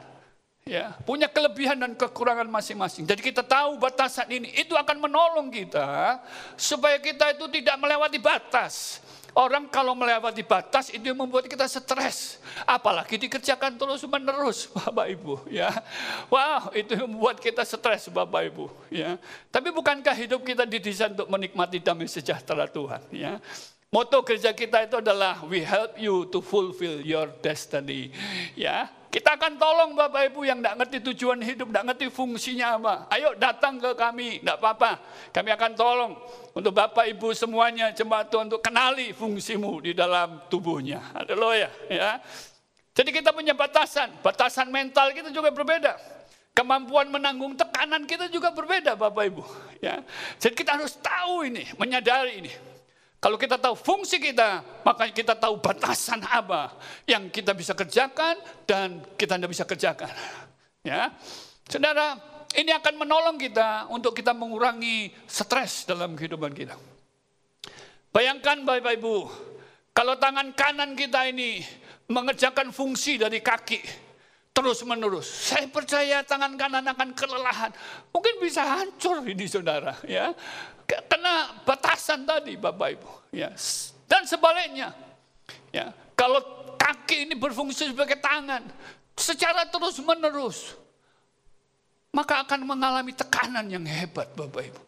ya, 0.68 0.94
punya 1.08 1.32
kelebihan 1.32 1.80
dan 1.80 1.96
kekurangan 1.96 2.46
masing-masing. 2.48 3.08
Jadi 3.08 3.24
kita 3.24 3.42
tahu 3.42 3.80
batasan 3.80 4.28
ini, 4.28 4.52
itu 4.60 4.76
akan 4.76 5.00
menolong 5.00 5.48
kita 5.48 6.20
supaya 6.60 7.00
kita 7.00 7.34
itu 7.34 7.48
tidak 7.50 7.76
melewati 7.80 8.20
batas. 8.20 9.02
Orang 9.38 9.70
kalau 9.70 9.94
melewati 9.94 10.42
batas 10.42 10.90
itu 10.90 11.14
membuat 11.14 11.46
kita 11.46 11.70
stres. 11.70 12.42
Apalagi 12.66 13.22
dikerjakan 13.22 13.78
terus 13.78 14.02
menerus 14.10 14.66
Bapak 14.74 15.14
Ibu. 15.14 15.46
ya. 15.54 15.70
Wah 16.34 16.74
itu 16.74 16.98
membuat 17.06 17.38
kita 17.38 17.62
stres 17.62 18.10
Bapak 18.10 18.50
Ibu. 18.50 18.66
ya. 18.90 19.22
Tapi 19.54 19.70
bukankah 19.70 20.18
hidup 20.18 20.42
kita 20.42 20.66
didesain 20.66 21.14
untuk 21.14 21.30
menikmati 21.30 21.78
damai 21.78 22.10
sejahtera 22.10 22.66
Tuhan. 22.66 22.98
ya. 23.14 23.38
Moto 23.94 24.26
gereja 24.26 24.52
kita 24.58 24.90
itu 24.90 25.00
adalah 25.00 25.46
we 25.46 25.62
help 25.62 25.96
you 26.02 26.26
to 26.34 26.42
fulfill 26.42 26.98
your 27.06 27.30
destiny. 27.40 28.10
Ya, 28.58 28.90
kita 29.08 29.40
akan 29.40 29.56
tolong 29.56 29.96
Bapak 29.96 30.28
Ibu 30.32 30.44
yang 30.44 30.60
tidak 30.60 30.76
ngerti 30.84 30.98
tujuan 31.12 31.40
hidup, 31.40 31.72
tidak 31.72 31.86
ngerti 31.94 32.06
fungsinya 32.12 32.68
apa. 32.76 32.96
Ayo 33.08 33.32
datang 33.40 33.80
ke 33.80 33.96
kami, 33.96 34.44
tidak 34.44 34.60
apa-apa. 34.60 35.00
Kami 35.32 35.50
akan 35.56 35.72
tolong 35.80 36.12
untuk 36.52 36.76
Bapak 36.76 37.08
Ibu 37.08 37.32
semuanya 37.32 37.96
jemaat 37.96 38.28
Tuhan 38.28 38.52
untuk 38.52 38.60
kenali 38.60 39.16
fungsimu 39.16 39.80
di 39.80 39.96
dalam 39.96 40.44
tubuhnya. 40.52 41.00
Haleluya. 41.16 41.72
Ya. 41.88 42.20
Jadi 42.92 43.16
kita 43.16 43.32
punya 43.32 43.56
batasan, 43.56 44.12
batasan 44.20 44.68
mental 44.68 45.16
kita 45.16 45.32
juga 45.32 45.56
berbeda. 45.56 45.96
Kemampuan 46.52 47.08
menanggung 47.08 47.54
tekanan 47.56 48.04
kita 48.04 48.28
juga 48.28 48.52
berbeda 48.52 49.00
Bapak 49.00 49.24
Ibu. 49.24 49.44
Ya. 49.80 50.04
Jadi 50.36 50.52
kita 50.52 50.76
harus 50.76 51.00
tahu 51.00 51.48
ini, 51.48 51.64
menyadari 51.80 52.44
ini. 52.44 52.52
Kalau 53.18 53.34
kita 53.34 53.58
tahu 53.58 53.74
fungsi 53.74 54.22
kita, 54.22 54.62
maka 54.86 55.10
kita 55.10 55.34
tahu 55.34 55.58
batasan 55.58 56.22
apa 56.22 56.78
yang 57.10 57.34
kita 57.34 57.58
bisa 57.58 57.74
kerjakan 57.74 58.38
dan 58.70 59.02
kita 59.18 59.42
tidak 59.42 59.50
bisa 59.50 59.66
kerjakan. 59.66 60.14
Ya, 60.86 61.10
saudara, 61.66 62.14
ini 62.54 62.70
akan 62.70 62.94
menolong 62.94 63.42
kita 63.42 63.90
untuk 63.90 64.14
kita 64.14 64.38
mengurangi 64.38 65.10
stres 65.26 65.90
dalam 65.90 66.14
kehidupan 66.14 66.54
kita. 66.54 66.78
Bayangkan 68.14 68.62
Bapak 68.62 68.94
Ibu, 69.02 69.16
kalau 69.98 70.14
tangan 70.22 70.54
kanan 70.54 70.94
kita 70.94 71.26
ini 71.26 71.66
mengerjakan 72.08 72.70
fungsi 72.70 73.18
dari 73.18 73.42
kaki 73.42 73.82
terus 74.54 74.82
menerus, 74.86 75.26
saya 75.26 75.70
percaya 75.70 76.22
tangan 76.26 76.58
kanan 76.58 76.86
akan 76.86 77.14
kelelahan, 77.14 77.70
mungkin 78.10 78.42
bisa 78.42 78.62
hancur 78.66 79.22
ini 79.26 79.46
saudara. 79.46 79.94
Ya, 80.06 80.34
kena 80.88 81.62
batasan 82.08 82.24
tadi 82.24 82.56
Bapak 82.56 82.88
Ibu. 82.96 83.12
Ya. 83.36 83.52
Dan 84.08 84.24
sebaliknya, 84.24 84.96
ya, 85.76 85.92
kalau 86.16 86.40
kaki 86.80 87.28
ini 87.28 87.36
berfungsi 87.36 87.92
sebagai 87.92 88.16
tangan, 88.24 88.64
secara 89.20 89.68
terus 89.68 90.00
menerus, 90.00 90.80
maka 92.16 92.48
akan 92.48 92.64
mengalami 92.64 93.12
tekanan 93.12 93.68
yang 93.68 93.84
hebat 93.84 94.32
Bapak 94.40 94.72
Ibu. 94.72 94.82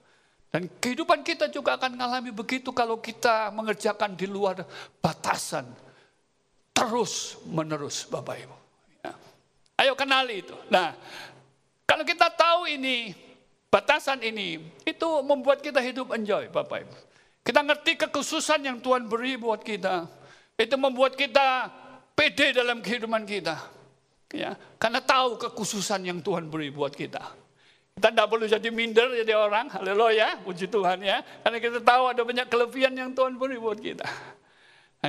Dan 0.50 0.72
kehidupan 0.80 1.20
kita 1.28 1.52
juga 1.52 1.76
akan 1.76 2.00
mengalami 2.00 2.32
begitu 2.32 2.72
kalau 2.72 3.04
kita 3.04 3.52
mengerjakan 3.52 4.16
di 4.16 4.24
luar 4.24 4.64
batasan. 5.04 5.68
Terus 6.72 7.36
menerus 7.52 8.08
Bapak 8.08 8.36
Ibu. 8.40 8.58
Ya. 9.04 9.14
Ayo 9.84 9.94
kenali 10.00 10.40
itu. 10.40 10.56
Nah, 10.72 10.96
kalau 11.84 12.08
kita 12.08 12.32
tahu 12.32 12.72
ini, 12.72 13.28
Batasan 13.70 14.18
ini 14.26 14.58
itu 14.82 15.10
membuat 15.22 15.62
kita 15.62 15.78
hidup 15.78 16.10
enjoy, 16.18 16.50
Bapak 16.50 16.90
Ibu. 16.90 16.96
Kita 17.50 17.65
ngerti 17.65 17.98
kekhususan 17.98 18.62
yang 18.62 18.77
Tuhan 18.77 19.10
beri 19.10 19.34
buat 19.34 19.65
kita. 19.65 20.06
Itu 20.53 20.77
membuat 20.77 21.18
kita 21.18 21.65
pede 22.13 22.53
dalam 22.53 22.77
kehidupan 22.77 23.25
kita. 23.25 23.58
Ya, 24.29 24.53
karena 24.77 25.01
tahu 25.01 25.41
kekhususan 25.41 26.06
yang 26.06 26.22
Tuhan 26.22 26.46
beri 26.46 26.70
buat 26.70 26.94
kita. 26.94 27.25
Kita 27.98 28.13
tidak 28.13 28.29
perlu 28.29 28.46
jadi 28.46 28.70
minder 28.70 29.10
jadi 29.25 29.34
orang, 29.34 29.65
haleluya, 29.74 30.46
puji 30.46 30.70
Tuhan 30.70 31.01
ya. 31.01 31.25
Karena 31.41 31.58
kita 31.58 31.82
tahu 31.82 32.13
ada 32.13 32.22
banyak 32.22 32.46
kelebihan 32.53 32.94
yang 32.94 33.18
Tuhan 33.18 33.34
beri 33.34 33.58
buat 33.58 33.82
kita. 33.82 34.06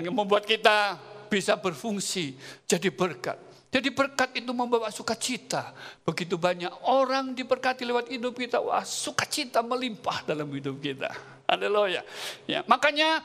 Yang 0.01 0.17
membuat 0.17 0.49
kita 0.49 0.97
bisa 1.29 1.61
berfungsi 1.61 2.41
jadi 2.65 2.89
berkat. 2.89 3.37
Jadi 3.71 3.89
berkat 3.95 4.35
itu 4.35 4.51
membawa 4.51 4.91
sukacita. 4.91 5.71
Begitu 6.03 6.35
banyak 6.35 6.71
orang 6.91 7.39
diberkati 7.39 7.87
lewat 7.87 8.11
hidup 8.11 8.35
kita. 8.35 8.59
Wah 8.59 8.83
sukacita 8.83 9.63
melimpah 9.63 10.27
dalam 10.27 10.51
hidup 10.51 10.83
kita. 10.83 11.07
Haleluya. 11.47 12.03
Ya, 12.51 12.67
makanya 12.67 13.23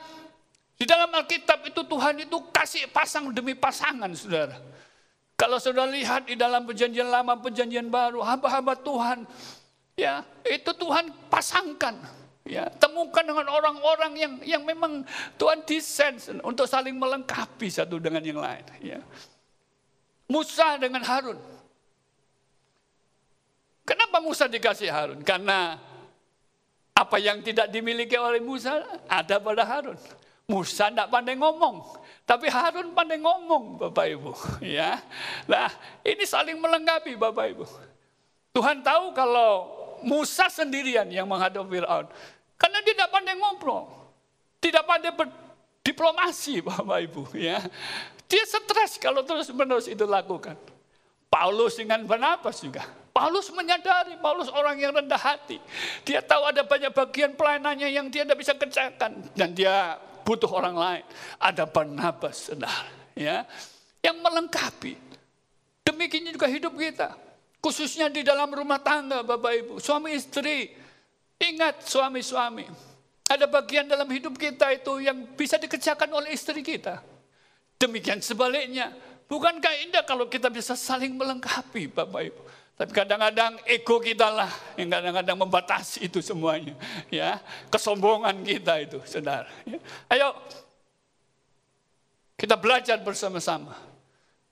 di 0.78 0.86
dalam 0.86 1.10
Alkitab 1.10 1.66
itu 1.66 1.82
Tuhan 1.82 2.30
itu 2.30 2.38
kasih 2.54 2.86
pasang 2.94 3.34
demi 3.34 3.58
pasangan 3.58 4.14
saudara. 4.14 4.54
Kalau 5.34 5.58
saudara 5.58 5.90
lihat 5.90 6.30
di 6.30 6.38
dalam 6.38 6.64
perjanjian 6.64 7.10
lama, 7.10 7.36
perjanjian 7.42 7.90
baru, 7.90 8.22
hamba-hamba 8.22 8.78
Tuhan. 8.80 9.26
Ya, 9.98 10.22
itu 10.46 10.72
Tuhan 10.78 11.10
pasangkan. 11.28 11.96
Ya, 12.46 12.70
temukan 12.78 13.26
dengan 13.26 13.50
orang-orang 13.50 14.14
yang 14.14 14.34
yang 14.46 14.62
memang 14.62 15.02
Tuhan 15.42 15.66
desain 15.66 16.22
untuk 16.46 16.70
saling 16.70 16.94
melengkapi 16.94 17.66
satu 17.66 17.98
dengan 17.98 18.22
yang 18.22 18.38
lain. 18.38 18.66
Ya. 18.86 19.02
Musa 20.26 20.78
dengan 20.82 21.06
Harun. 21.06 21.38
Kenapa 23.86 24.18
Musa 24.18 24.50
dikasih 24.50 24.90
Harun? 24.90 25.22
Karena 25.22 25.78
apa 26.96 27.18
yang 27.20 27.44
tidak 27.44 27.70
dimiliki 27.70 28.16
oleh 28.18 28.42
Musa 28.42 28.82
ada 29.06 29.38
pada 29.38 29.62
Harun. 29.68 30.00
Musa 30.46 30.94
tidak 30.94 31.10
pandai 31.10 31.34
ngomong, 31.34 31.82
tapi 32.22 32.46
Harun 32.54 32.94
pandai 32.94 33.18
ngomong, 33.18 33.82
Bapak 33.82 34.06
Ibu. 34.14 34.32
Ya, 34.78 35.02
nah 35.50 35.74
ini 36.06 36.22
saling 36.22 36.62
melengkapi, 36.62 37.18
Bapak 37.18 37.46
Ibu. 37.50 37.66
Tuhan 38.54 38.86
tahu 38.86 39.12
kalau 39.18 39.74
Musa 40.06 40.46
sendirian 40.54 41.10
yang 41.10 41.26
menghadapi 41.26 41.66
Fir'aun, 41.66 42.06
karena 42.62 42.78
dia 42.86 42.94
tidak 42.94 43.10
pandai 43.10 43.36
ngobrol, 43.42 43.90
tidak 44.62 44.86
pandai 44.86 45.12
berdiplomasi, 45.18 46.62
Bapak 46.70 47.00
Ibu. 47.10 47.22
Ya, 47.34 47.58
dia 48.26 48.44
stres 48.46 48.98
kalau 48.98 49.22
terus-menerus 49.22 49.86
itu 49.86 50.04
lakukan. 50.04 50.58
Paulus 51.30 51.78
dengan 51.78 52.02
Barnabas 52.08 52.64
juga. 52.64 52.86
Paulus 53.16 53.48
menyadari, 53.52 54.20
Paulus 54.20 54.52
orang 54.52 54.76
yang 54.76 54.92
rendah 54.92 55.20
hati. 55.20 55.60
Dia 56.04 56.20
tahu 56.20 56.48
ada 56.48 56.68
banyak 56.68 56.92
bagian 56.92 57.32
pelayanannya 57.36 57.88
yang 57.92 58.08
dia 58.12 58.28
tidak 58.28 58.40
bisa 58.40 58.54
kerjakan. 58.56 59.24
Dan 59.32 59.56
dia 59.56 59.96
butuh 60.28 60.52
orang 60.52 60.76
lain. 60.76 61.04
Ada 61.40 61.64
Barnabas, 61.64 62.52
saudara. 62.52 62.88
Ya, 63.16 63.48
yang 64.04 64.20
melengkapi. 64.20 65.00
Demikian 65.88 66.28
juga 66.36 66.52
hidup 66.52 66.76
kita. 66.76 67.16
Khususnya 67.64 68.12
di 68.12 68.24
dalam 68.24 68.52
rumah 68.52 68.84
tangga, 68.84 69.24
Bapak 69.24 69.54
Ibu. 69.64 69.74
Suami 69.80 70.12
istri. 70.16 70.76
Ingat 71.40 71.88
suami-suami. 71.88 72.68
Ada 73.32 73.48
bagian 73.48 73.88
dalam 73.88 74.08
hidup 74.12 74.36
kita 74.36 74.72
itu 74.76 75.04
yang 75.04 75.24
bisa 75.36 75.56
dikerjakan 75.56 76.12
oleh 76.16 76.36
istri 76.36 76.60
kita 76.64 77.15
Demikian 77.76 78.24
sebaliknya. 78.24 78.92
Bukankah 79.26 79.74
indah 79.84 80.04
kalau 80.06 80.30
kita 80.30 80.54
bisa 80.54 80.78
saling 80.78 81.18
melengkapi 81.18 81.90
Bapak 81.90 82.22
Ibu. 82.30 82.42
Tapi 82.76 82.92
kadang-kadang 82.92 83.56
ego 83.72 84.04
kita 84.04 84.28
lah 84.28 84.52
yang 84.76 84.92
kadang-kadang 84.92 85.38
membatasi 85.40 86.12
itu 86.12 86.20
semuanya. 86.20 86.76
ya 87.08 87.40
Kesombongan 87.72 88.44
kita 88.44 88.84
itu, 88.84 89.00
saudara. 89.08 89.48
Ya. 89.64 89.80
Ayo, 90.12 90.36
kita 92.36 92.60
belajar 92.60 93.00
bersama-sama. 93.00 93.80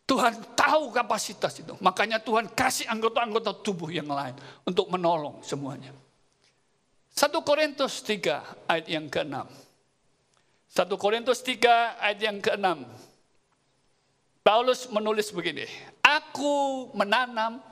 Tuhan 0.08 0.40
tahu 0.56 0.92
kapasitas 0.96 1.60
itu. 1.60 1.76
Makanya 1.84 2.20
Tuhan 2.20 2.48
kasih 2.52 2.88
anggota-anggota 2.88 3.60
tubuh 3.60 3.92
yang 3.92 4.08
lain 4.08 4.36
untuk 4.64 4.88
menolong 4.88 5.44
semuanya. 5.44 5.92
1 7.14 7.30
Korintus 7.44 8.04
3 8.04 8.72
ayat 8.72 8.88
yang 8.88 9.06
ke-6. 9.12 9.36
1 10.72 10.96
Korintus 10.98 11.40
3 11.44 12.00
ayat 12.00 12.20
yang 12.20 12.40
ke-6. 12.40 12.68
Paulus 14.44 14.92
menulis 14.92 15.32
begini, 15.32 15.64
aku 16.04 16.92
menanam, 16.92 17.64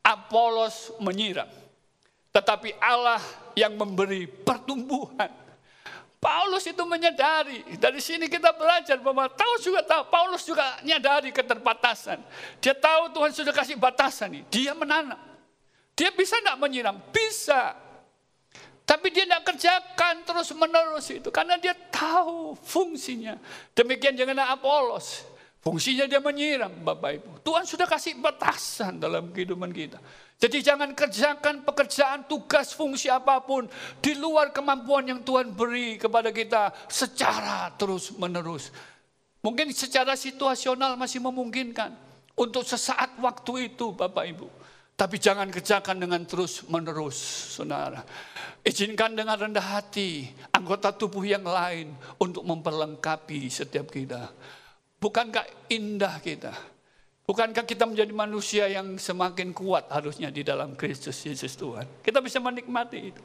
Apolos 0.00 0.92
menyiram. 0.96 1.48
Tetapi 2.32 2.76
Allah 2.80 3.20
yang 3.52 3.76
memberi 3.76 4.24
pertumbuhan. 4.28 5.28
Paulus 6.16 6.64
itu 6.64 6.80
menyadari, 6.88 7.60
dari 7.76 8.00
sini 8.00 8.32
kita 8.32 8.56
belajar 8.56 8.96
bahwa 9.04 9.28
tahu 9.28 9.60
juga 9.60 9.84
tahu, 9.84 10.08
Paulus 10.08 10.48
juga 10.48 10.80
menyadari 10.80 11.28
keterbatasan. 11.28 12.16
Dia 12.64 12.72
tahu 12.72 13.12
Tuhan 13.12 13.32
sudah 13.36 13.52
kasih 13.52 13.76
batasan 13.76 14.40
nih, 14.40 14.42
dia 14.48 14.72
menanam. 14.72 15.20
Dia 15.92 16.08
bisa 16.16 16.40
tidak 16.40 16.56
menyiram? 16.56 16.96
Bisa. 17.12 17.76
Tapi 18.84 19.12
dia 19.12 19.24
tidak 19.28 19.44
kerjakan 19.44 20.24
terus 20.24 20.48
menerus 20.56 21.06
itu. 21.12 21.28
Karena 21.28 21.56
dia 21.56 21.72
tahu 21.72 22.56
fungsinya. 22.56 23.36
Demikian 23.76 24.16
dengan 24.16 24.48
Apolos. 24.48 25.24
Fungsinya 25.64 26.04
dia 26.04 26.20
menyiram 26.20 26.68
Bapak 26.84 27.10
Ibu. 27.16 27.30
Tuhan 27.40 27.64
sudah 27.64 27.88
kasih 27.88 28.20
batasan 28.20 29.00
dalam 29.00 29.32
kehidupan 29.32 29.72
kita. 29.72 29.96
Jadi 30.36 30.60
jangan 30.60 30.92
kerjakan 30.92 31.64
pekerjaan, 31.64 32.28
tugas, 32.28 32.76
fungsi 32.76 33.08
apa 33.08 33.40
pun 33.40 33.64
di 34.04 34.12
luar 34.12 34.52
kemampuan 34.52 35.08
yang 35.08 35.24
Tuhan 35.24 35.56
beri 35.56 35.96
kepada 35.96 36.28
kita 36.36 36.68
secara 36.84 37.72
terus 37.80 38.12
menerus. 38.20 38.68
Mungkin 39.40 39.72
secara 39.72 40.12
situasional 40.20 41.00
masih 41.00 41.24
memungkinkan 41.24 41.96
untuk 42.36 42.60
sesaat 42.60 43.16
waktu 43.16 43.72
itu 43.72 43.96
Bapak 43.96 44.24
Ibu. 44.36 44.48
Tapi 45.00 45.16
jangan 45.16 45.48
kerjakan 45.48 45.96
dengan 45.96 46.28
terus 46.28 46.60
menerus 46.68 47.16
saudara. 47.56 48.04
Izinkan 48.60 49.16
dengan 49.16 49.40
rendah 49.40 49.80
hati 49.80 50.28
anggota 50.52 50.92
tubuh 50.92 51.24
yang 51.24 51.42
lain 51.42 51.96
untuk 52.20 52.44
memperlengkapi 52.44 53.48
setiap 53.48 53.88
kita. 53.88 54.28
Bukankah 55.04 55.44
indah 55.68 56.16
kita? 56.24 56.56
Bukankah 57.28 57.68
kita 57.68 57.84
menjadi 57.84 58.08
manusia 58.16 58.64
yang 58.72 58.96
semakin 58.96 59.52
kuat 59.52 59.92
harusnya 59.92 60.32
di 60.32 60.40
dalam 60.40 60.72
Kristus 60.72 61.20
Yesus 61.28 61.52
Tuhan? 61.60 61.84
Kita 62.00 62.24
bisa 62.24 62.40
menikmati 62.40 63.12
itu. 63.12 63.20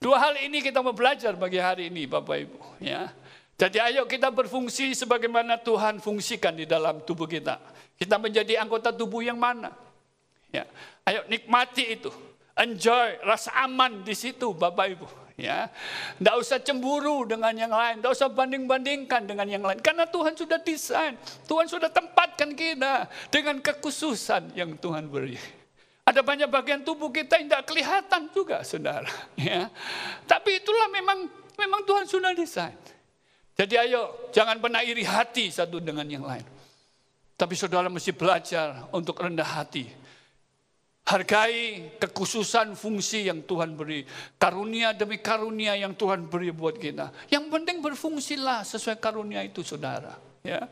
Dua 0.00 0.16
hal 0.16 0.40
ini 0.40 0.64
kita 0.64 0.80
mau 0.80 0.96
belajar 0.96 1.36
bagi 1.36 1.60
hari 1.60 1.92
ini 1.92 2.08
Bapak 2.08 2.36
Ibu. 2.40 2.58
Ya. 2.80 3.12
Jadi 3.60 3.84
ayo 3.84 4.08
kita 4.08 4.32
berfungsi 4.32 4.96
sebagaimana 4.96 5.60
Tuhan 5.60 6.00
fungsikan 6.00 6.56
di 6.56 6.64
dalam 6.64 7.04
tubuh 7.04 7.28
kita. 7.28 7.60
Kita 8.00 8.16
menjadi 8.16 8.56
anggota 8.56 8.88
tubuh 8.88 9.20
yang 9.20 9.36
mana? 9.36 9.68
Ya. 10.48 10.64
Ayo 11.04 11.20
nikmati 11.28 12.00
itu. 12.00 12.08
Enjoy, 12.58 13.22
rasa 13.22 13.54
aman 13.64 14.02
di 14.02 14.12
situ 14.12 14.52
Bapak 14.52 14.86
Ibu. 14.98 15.08
Ya, 15.38 15.70
tidak 16.18 16.34
usah 16.42 16.58
cemburu 16.58 17.22
dengan 17.22 17.54
yang 17.54 17.70
lain, 17.70 18.02
tidak 18.02 18.10
usah 18.10 18.26
banding-bandingkan 18.26 19.22
dengan 19.22 19.46
yang 19.46 19.62
lain, 19.62 19.78
karena 19.78 20.02
Tuhan 20.02 20.34
sudah 20.34 20.58
desain, 20.58 21.14
Tuhan 21.46 21.70
sudah 21.70 21.86
tempatkan 21.86 22.58
kita 22.58 23.06
dengan 23.30 23.62
kekhususan 23.62 24.58
yang 24.58 24.74
Tuhan 24.82 25.06
beri. 25.06 25.38
Ada 26.02 26.26
banyak 26.26 26.50
bagian 26.50 26.82
tubuh 26.82 27.14
kita 27.14 27.38
yang 27.38 27.54
tidak 27.54 27.70
kelihatan 27.70 28.26
juga, 28.34 28.66
saudara. 28.66 29.06
Ya, 29.38 29.70
tapi 30.26 30.58
itulah 30.58 30.90
memang 30.90 31.30
memang 31.54 31.86
Tuhan 31.86 32.10
sudah 32.10 32.34
desain. 32.34 32.74
Jadi 33.54 33.78
ayo, 33.78 34.30
jangan 34.34 34.58
pernah 34.58 34.82
iri 34.82 35.06
hati 35.06 35.54
satu 35.54 35.78
dengan 35.78 36.06
yang 36.10 36.26
lain. 36.26 36.42
Tapi 37.38 37.54
saudara 37.54 37.86
mesti 37.86 38.10
belajar 38.10 38.90
untuk 38.90 39.22
rendah 39.22 39.46
hati 39.46 39.86
Hargai 41.08 41.88
kekhususan 41.96 42.76
fungsi 42.76 43.32
yang 43.32 43.40
Tuhan 43.40 43.72
beri. 43.72 44.04
Karunia 44.36 44.92
demi 44.92 45.16
karunia 45.16 45.72
yang 45.72 45.96
Tuhan 45.96 46.28
beri 46.28 46.52
buat 46.52 46.76
kita. 46.76 47.32
Yang 47.32 47.48
penting 47.48 47.80
berfungsilah 47.80 48.60
sesuai 48.68 49.00
karunia 49.00 49.40
itu 49.40 49.64
saudara. 49.64 50.20
Ya. 50.44 50.68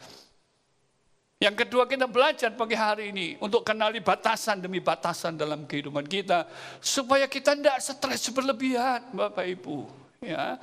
Yang 1.41 1.65
kedua 1.65 1.89
kita 1.89 2.05
belajar 2.05 2.53
pagi 2.53 2.77
hari 2.77 3.17
ini 3.17 3.41
untuk 3.41 3.65
kenali 3.65 4.05
batasan 4.05 4.61
demi 4.61 4.77
batasan 4.85 5.41
dalam 5.41 5.65
kehidupan 5.65 6.05
kita. 6.05 6.45
Supaya 6.85 7.25
kita 7.33 7.57
tidak 7.57 7.81
stres 7.81 8.29
berlebihan 8.29 9.17
Bapak 9.17 9.49
Ibu. 9.49 9.89
Ya. 10.21 10.61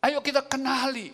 Ayo 0.00 0.24
kita 0.24 0.40
kenali 0.48 1.12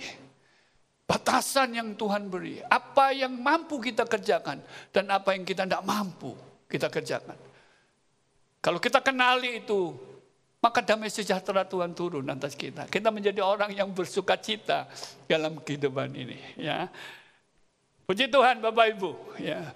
batasan 1.10 1.74
yang 1.74 1.90
Tuhan 1.98 2.30
beri. 2.30 2.62
Apa 2.70 3.10
yang 3.10 3.34
mampu 3.34 3.82
kita 3.82 4.06
kerjakan 4.06 4.62
dan 4.94 5.10
apa 5.10 5.34
yang 5.34 5.42
kita 5.42 5.66
tidak 5.66 5.82
mampu 5.82 6.38
kita 6.70 6.86
kerjakan. 6.86 7.53
Kalau 8.64 8.80
kita 8.80 9.04
kenali 9.04 9.60
itu, 9.60 9.92
maka 10.64 10.80
damai 10.80 11.12
sejahtera 11.12 11.68
Tuhan 11.68 11.92
turun 11.92 12.24
atas 12.24 12.56
kita. 12.56 12.88
Kita 12.88 13.12
menjadi 13.12 13.44
orang 13.44 13.76
yang 13.76 13.92
bersuka 13.92 14.40
cita 14.40 14.88
dalam 15.28 15.60
kehidupan 15.60 16.08
ini. 16.16 16.40
Ya. 16.56 16.88
Puji 18.08 18.32
Tuhan 18.32 18.64
Bapak 18.64 18.96
Ibu. 18.96 19.36
Ya. 19.36 19.68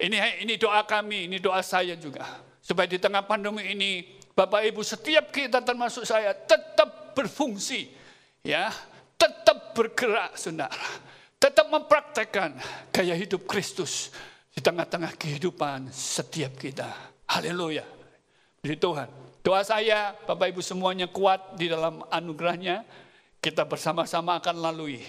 Ini 0.00 0.48
ini 0.48 0.56
doa 0.56 0.80
kami, 0.88 1.28
ini 1.28 1.36
doa 1.36 1.60
saya 1.60 1.92
juga. 1.92 2.24
Supaya 2.64 2.88
di 2.88 2.96
tengah 2.96 3.20
pandemi 3.20 3.68
ini, 3.68 4.16
Bapak 4.32 4.64
Ibu 4.64 4.80
setiap 4.80 5.28
kita 5.28 5.60
termasuk 5.60 6.08
saya 6.08 6.32
tetap 6.32 7.12
berfungsi. 7.12 7.92
ya, 8.40 8.72
Tetap 9.20 9.76
bergerak 9.76 10.40
saudara. 10.40 10.88
Tetap 11.36 11.68
mempraktekkan 11.68 12.56
gaya 12.88 13.12
hidup 13.12 13.44
Kristus 13.44 14.08
di 14.56 14.64
tengah-tengah 14.64 15.12
kehidupan 15.20 15.92
setiap 15.92 16.56
kita. 16.56 16.88
Haleluya 17.28 18.01
dari 18.62 18.78
Tuhan. 18.78 19.10
Doa 19.42 19.66
saya, 19.66 20.14
Bapak 20.22 20.54
Ibu 20.54 20.62
semuanya 20.62 21.10
kuat 21.10 21.58
di 21.58 21.66
dalam 21.66 22.06
anugerahnya. 22.06 22.86
Kita 23.42 23.66
bersama-sama 23.66 24.38
akan 24.38 24.62
lalui 24.62 25.02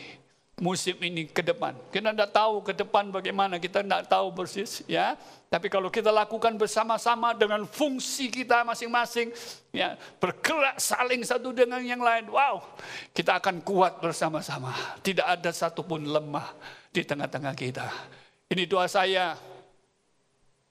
musim 0.57 0.97
ini 0.97 1.29
ke 1.29 1.45
depan. 1.45 1.77
Kita 1.93 2.17
tidak 2.17 2.33
tahu 2.33 2.65
ke 2.65 2.73
depan 2.73 3.13
bagaimana, 3.13 3.61
kita 3.61 3.85
tidak 3.85 4.09
tahu 4.09 4.33
persis 4.33 4.81
ya. 4.89 5.13
Tapi 5.53 5.69
kalau 5.69 5.93
kita 5.93 6.09
lakukan 6.09 6.57
bersama-sama 6.57 7.37
dengan 7.37 7.61
fungsi 7.69 8.33
kita 8.33 8.65
masing-masing, 8.65 9.29
ya 9.69 10.01
bergerak 10.17 10.81
saling 10.81 11.21
satu 11.21 11.53
dengan 11.53 11.77
yang 11.85 12.01
lain, 12.01 12.33
wow, 12.33 12.57
kita 13.13 13.37
akan 13.37 13.61
kuat 13.61 14.01
bersama-sama. 14.01 14.73
Tidak 15.05 15.29
ada 15.29 15.53
satupun 15.53 16.09
lemah 16.09 16.57
di 16.89 17.05
tengah-tengah 17.05 17.53
kita. 17.53 17.85
Ini 18.49 18.65
doa 18.65 18.89
saya, 18.89 19.37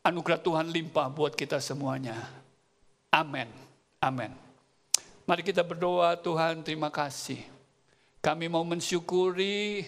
anugerah 0.02 0.42
Tuhan 0.42 0.66
limpah 0.66 1.06
buat 1.14 1.38
kita 1.38 1.62
semuanya. 1.62 2.41
Amin. 3.12 3.44
Amin. 4.00 4.32
Mari 5.28 5.44
kita 5.44 5.60
berdoa 5.60 6.16
Tuhan 6.16 6.64
terima 6.64 6.88
kasih. 6.88 7.44
Kami 8.24 8.48
mau 8.48 8.64
mensyukuri 8.64 9.84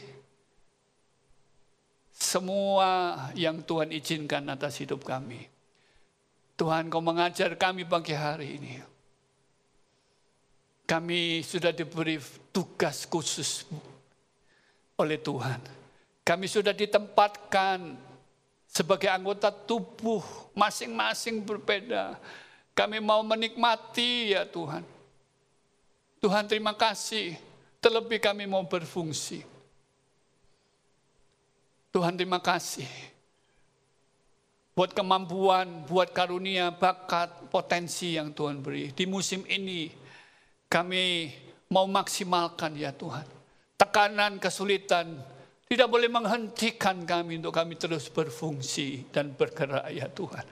semua 2.12 3.16
yang 3.32 3.64
Tuhan 3.64 3.90
izinkan 3.96 4.44
atas 4.52 4.76
hidup 4.78 5.02
kami. 5.02 5.48
Tuhan 6.54 6.86
kau 6.92 7.02
mengajar 7.02 7.56
kami 7.58 7.82
pagi 7.88 8.14
hari 8.14 8.60
ini. 8.60 8.74
Kami 10.84 11.40
sudah 11.40 11.72
diberi 11.72 12.20
tugas 12.52 13.08
khusus 13.08 13.64
oleh 15.00 15.16
Tuhan. 15.18 15.58
Kami 16.22 16.46
sudah 16.46 16.76
ditempatkan 16.76 17.96
sebagai 18.68 19.08
anggota 19.08 19.48
tubuh 19.50 20.22
masing-masing 20.54 21.42
berbeda 21.42 22.20
kami 22.74 22.98
mau 22.98 23.22
menikmati 23.22 24.34
ya 24.34 24.42
Tuhan. 24.42 24.82
Tuhan 26.18 26.44
terima 26.50 26.74
kasih. 26.74 27.38
Terlebih 27.78 28.18
kami 28.18 28.50
mau 28.50 28.66
berfungsi. 28.66 29.46
Tuhan 31.94 32.18
terima 32.18 32.42
kasih. 32.42 32.88
Buat 34.74 34.90
kemampuan, 34.90 35.86
buat 35.86 36.10
karunia, 36.10 36.74
bakat, 36.74 37.30
potensi 37.46 38.18
yang 38.18 38.34
Tuhan 38.34 38.58
beri. 38.58 38.90
Di 38.90 39.06
musim 39.06 39.46
ini 39.46 39.86
kami 40.66 41.30
mau 41.70 41.86
maksimalkan 41.86 42.74
ya 42.74 42.90
Tuhan. 42.90 43.22
Tekanan, 43.78 44.42
kesulitan, 44.42 45.14
tidak 45.70 45.86
boleh 45.86 46.10
menghentikan 46.10 47.06
kami 47.06 47.38
untuk 47.38 47.54
kami 47.54 47.78
terus 47.78 48.10
berfungsi 48.10 49.06
dan 49.14 49.30
bergerak 49.30 49.86
ya 49.94 50.10
Tuhan. 50.10 50.42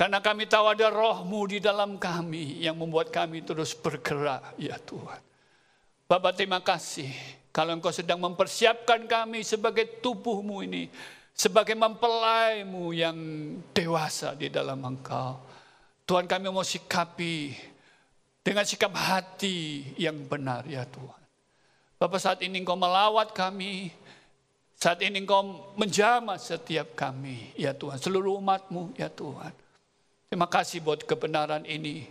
Karena 0.00 0.16
kami 0.24 0.48
tahu 0.48 0.64
ada 0.72 0.88
rohmu 0.88 1.44
di 1.44 1.60
dalam 1.60 2.00
kami 2.00 2.64
yang 2.64 2.72
membuat 2.80 3.12
kami 3.12 3.44
terus 3.44 3.76
bergerak, 3.76 4.56
ya 4.56 4.80
Tuhan. 4.80 5.20
Bapak 6.08 6.40
terima 6.40 6.64
kasih 6.64 7.12
kalau 7.52 7.76
engkau 7.76 7.92
sedang 7.92 8.16
mempersiapkan 8.16 9.04
kami 9.04 9.44
sebagai 9.44 10.00
tubuhmu 10.00 10.64
ini, 10.64 10.88
sebagai 11.36 11.76
mempelaimu 11.76 12.96
yang 12.96 13.16
dewasa 13.76 14.32
di 14.32 14.48
dalam 14.48 14.80
engkau. 14.80 15.36
Tuhan 16.08 16.24
kami 16.24 16.48
mau 16.48 16.64
sikapi 16.64 17.52
dengan 18.40 18.64
sikap 18.64 18.96
hati 18.96 19.84
yang 20.00 20.16
benar 20.24 20.64
ya 20.64 20.88
Tuhan. 20.88 21.22
Bapak 22.00 22.24
saat 22.24 22.40
ini 22.40 22.56
engkau 22.56 22.80
melawat 22.80 23.36
kami, 23.36 23.92
saat 24.80 25.04
ini 25.04 25.20
engkau 25.20 25.76
menjamah 25.76 26.40
setiap 26.40 26.96
kami 26.96 27.52
ya 27.52 27.76
Tuhan, 27.76 28.00
seluruh 28.00 28.40
umatmu 28.40 28.96
ya 28.96 29.12
Tuhan. 29.12 29.59
Terima 30.30 30.46
kasih 30.46 30.78
buat 30.78 31.02
kebenaran 31.02 31.66
ini. 31.66 32.06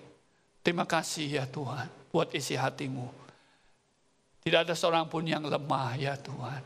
Terima 0.59 0.83
kasih 0.83 1.39
ya 1.39 1.47
Tuhan 1.47 1.87
buat 2.11 2.35
isi 2.35 2.59
hatimu. 2.59 3.07
Tidak 4.43 4.59
ada 4.67 4.75
seorang 4.75 5.07
pun 5.07 5.23
yang 5.23 5.47
lemah 5.47 5.95
ya 5.95 6.19
Tuhan. 6.19 6.59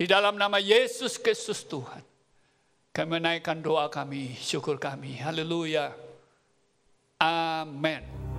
Di 0.00 0.08
dalam 0.08 0.40
nama 0.40 0.56
Yesus 0.56 1.20
Kristus 1.20 1.60
Tuhan. 1.68 2.00
Kami 2.92 3.20
menaikkan 3.20 3.60
doa 3.60 3.92
kami, 3.92 4.32
syukur 4.40 4.80
kami. 4.80 5.20
Haleluya. 5.20 5.92
Amin. 7.20 8.31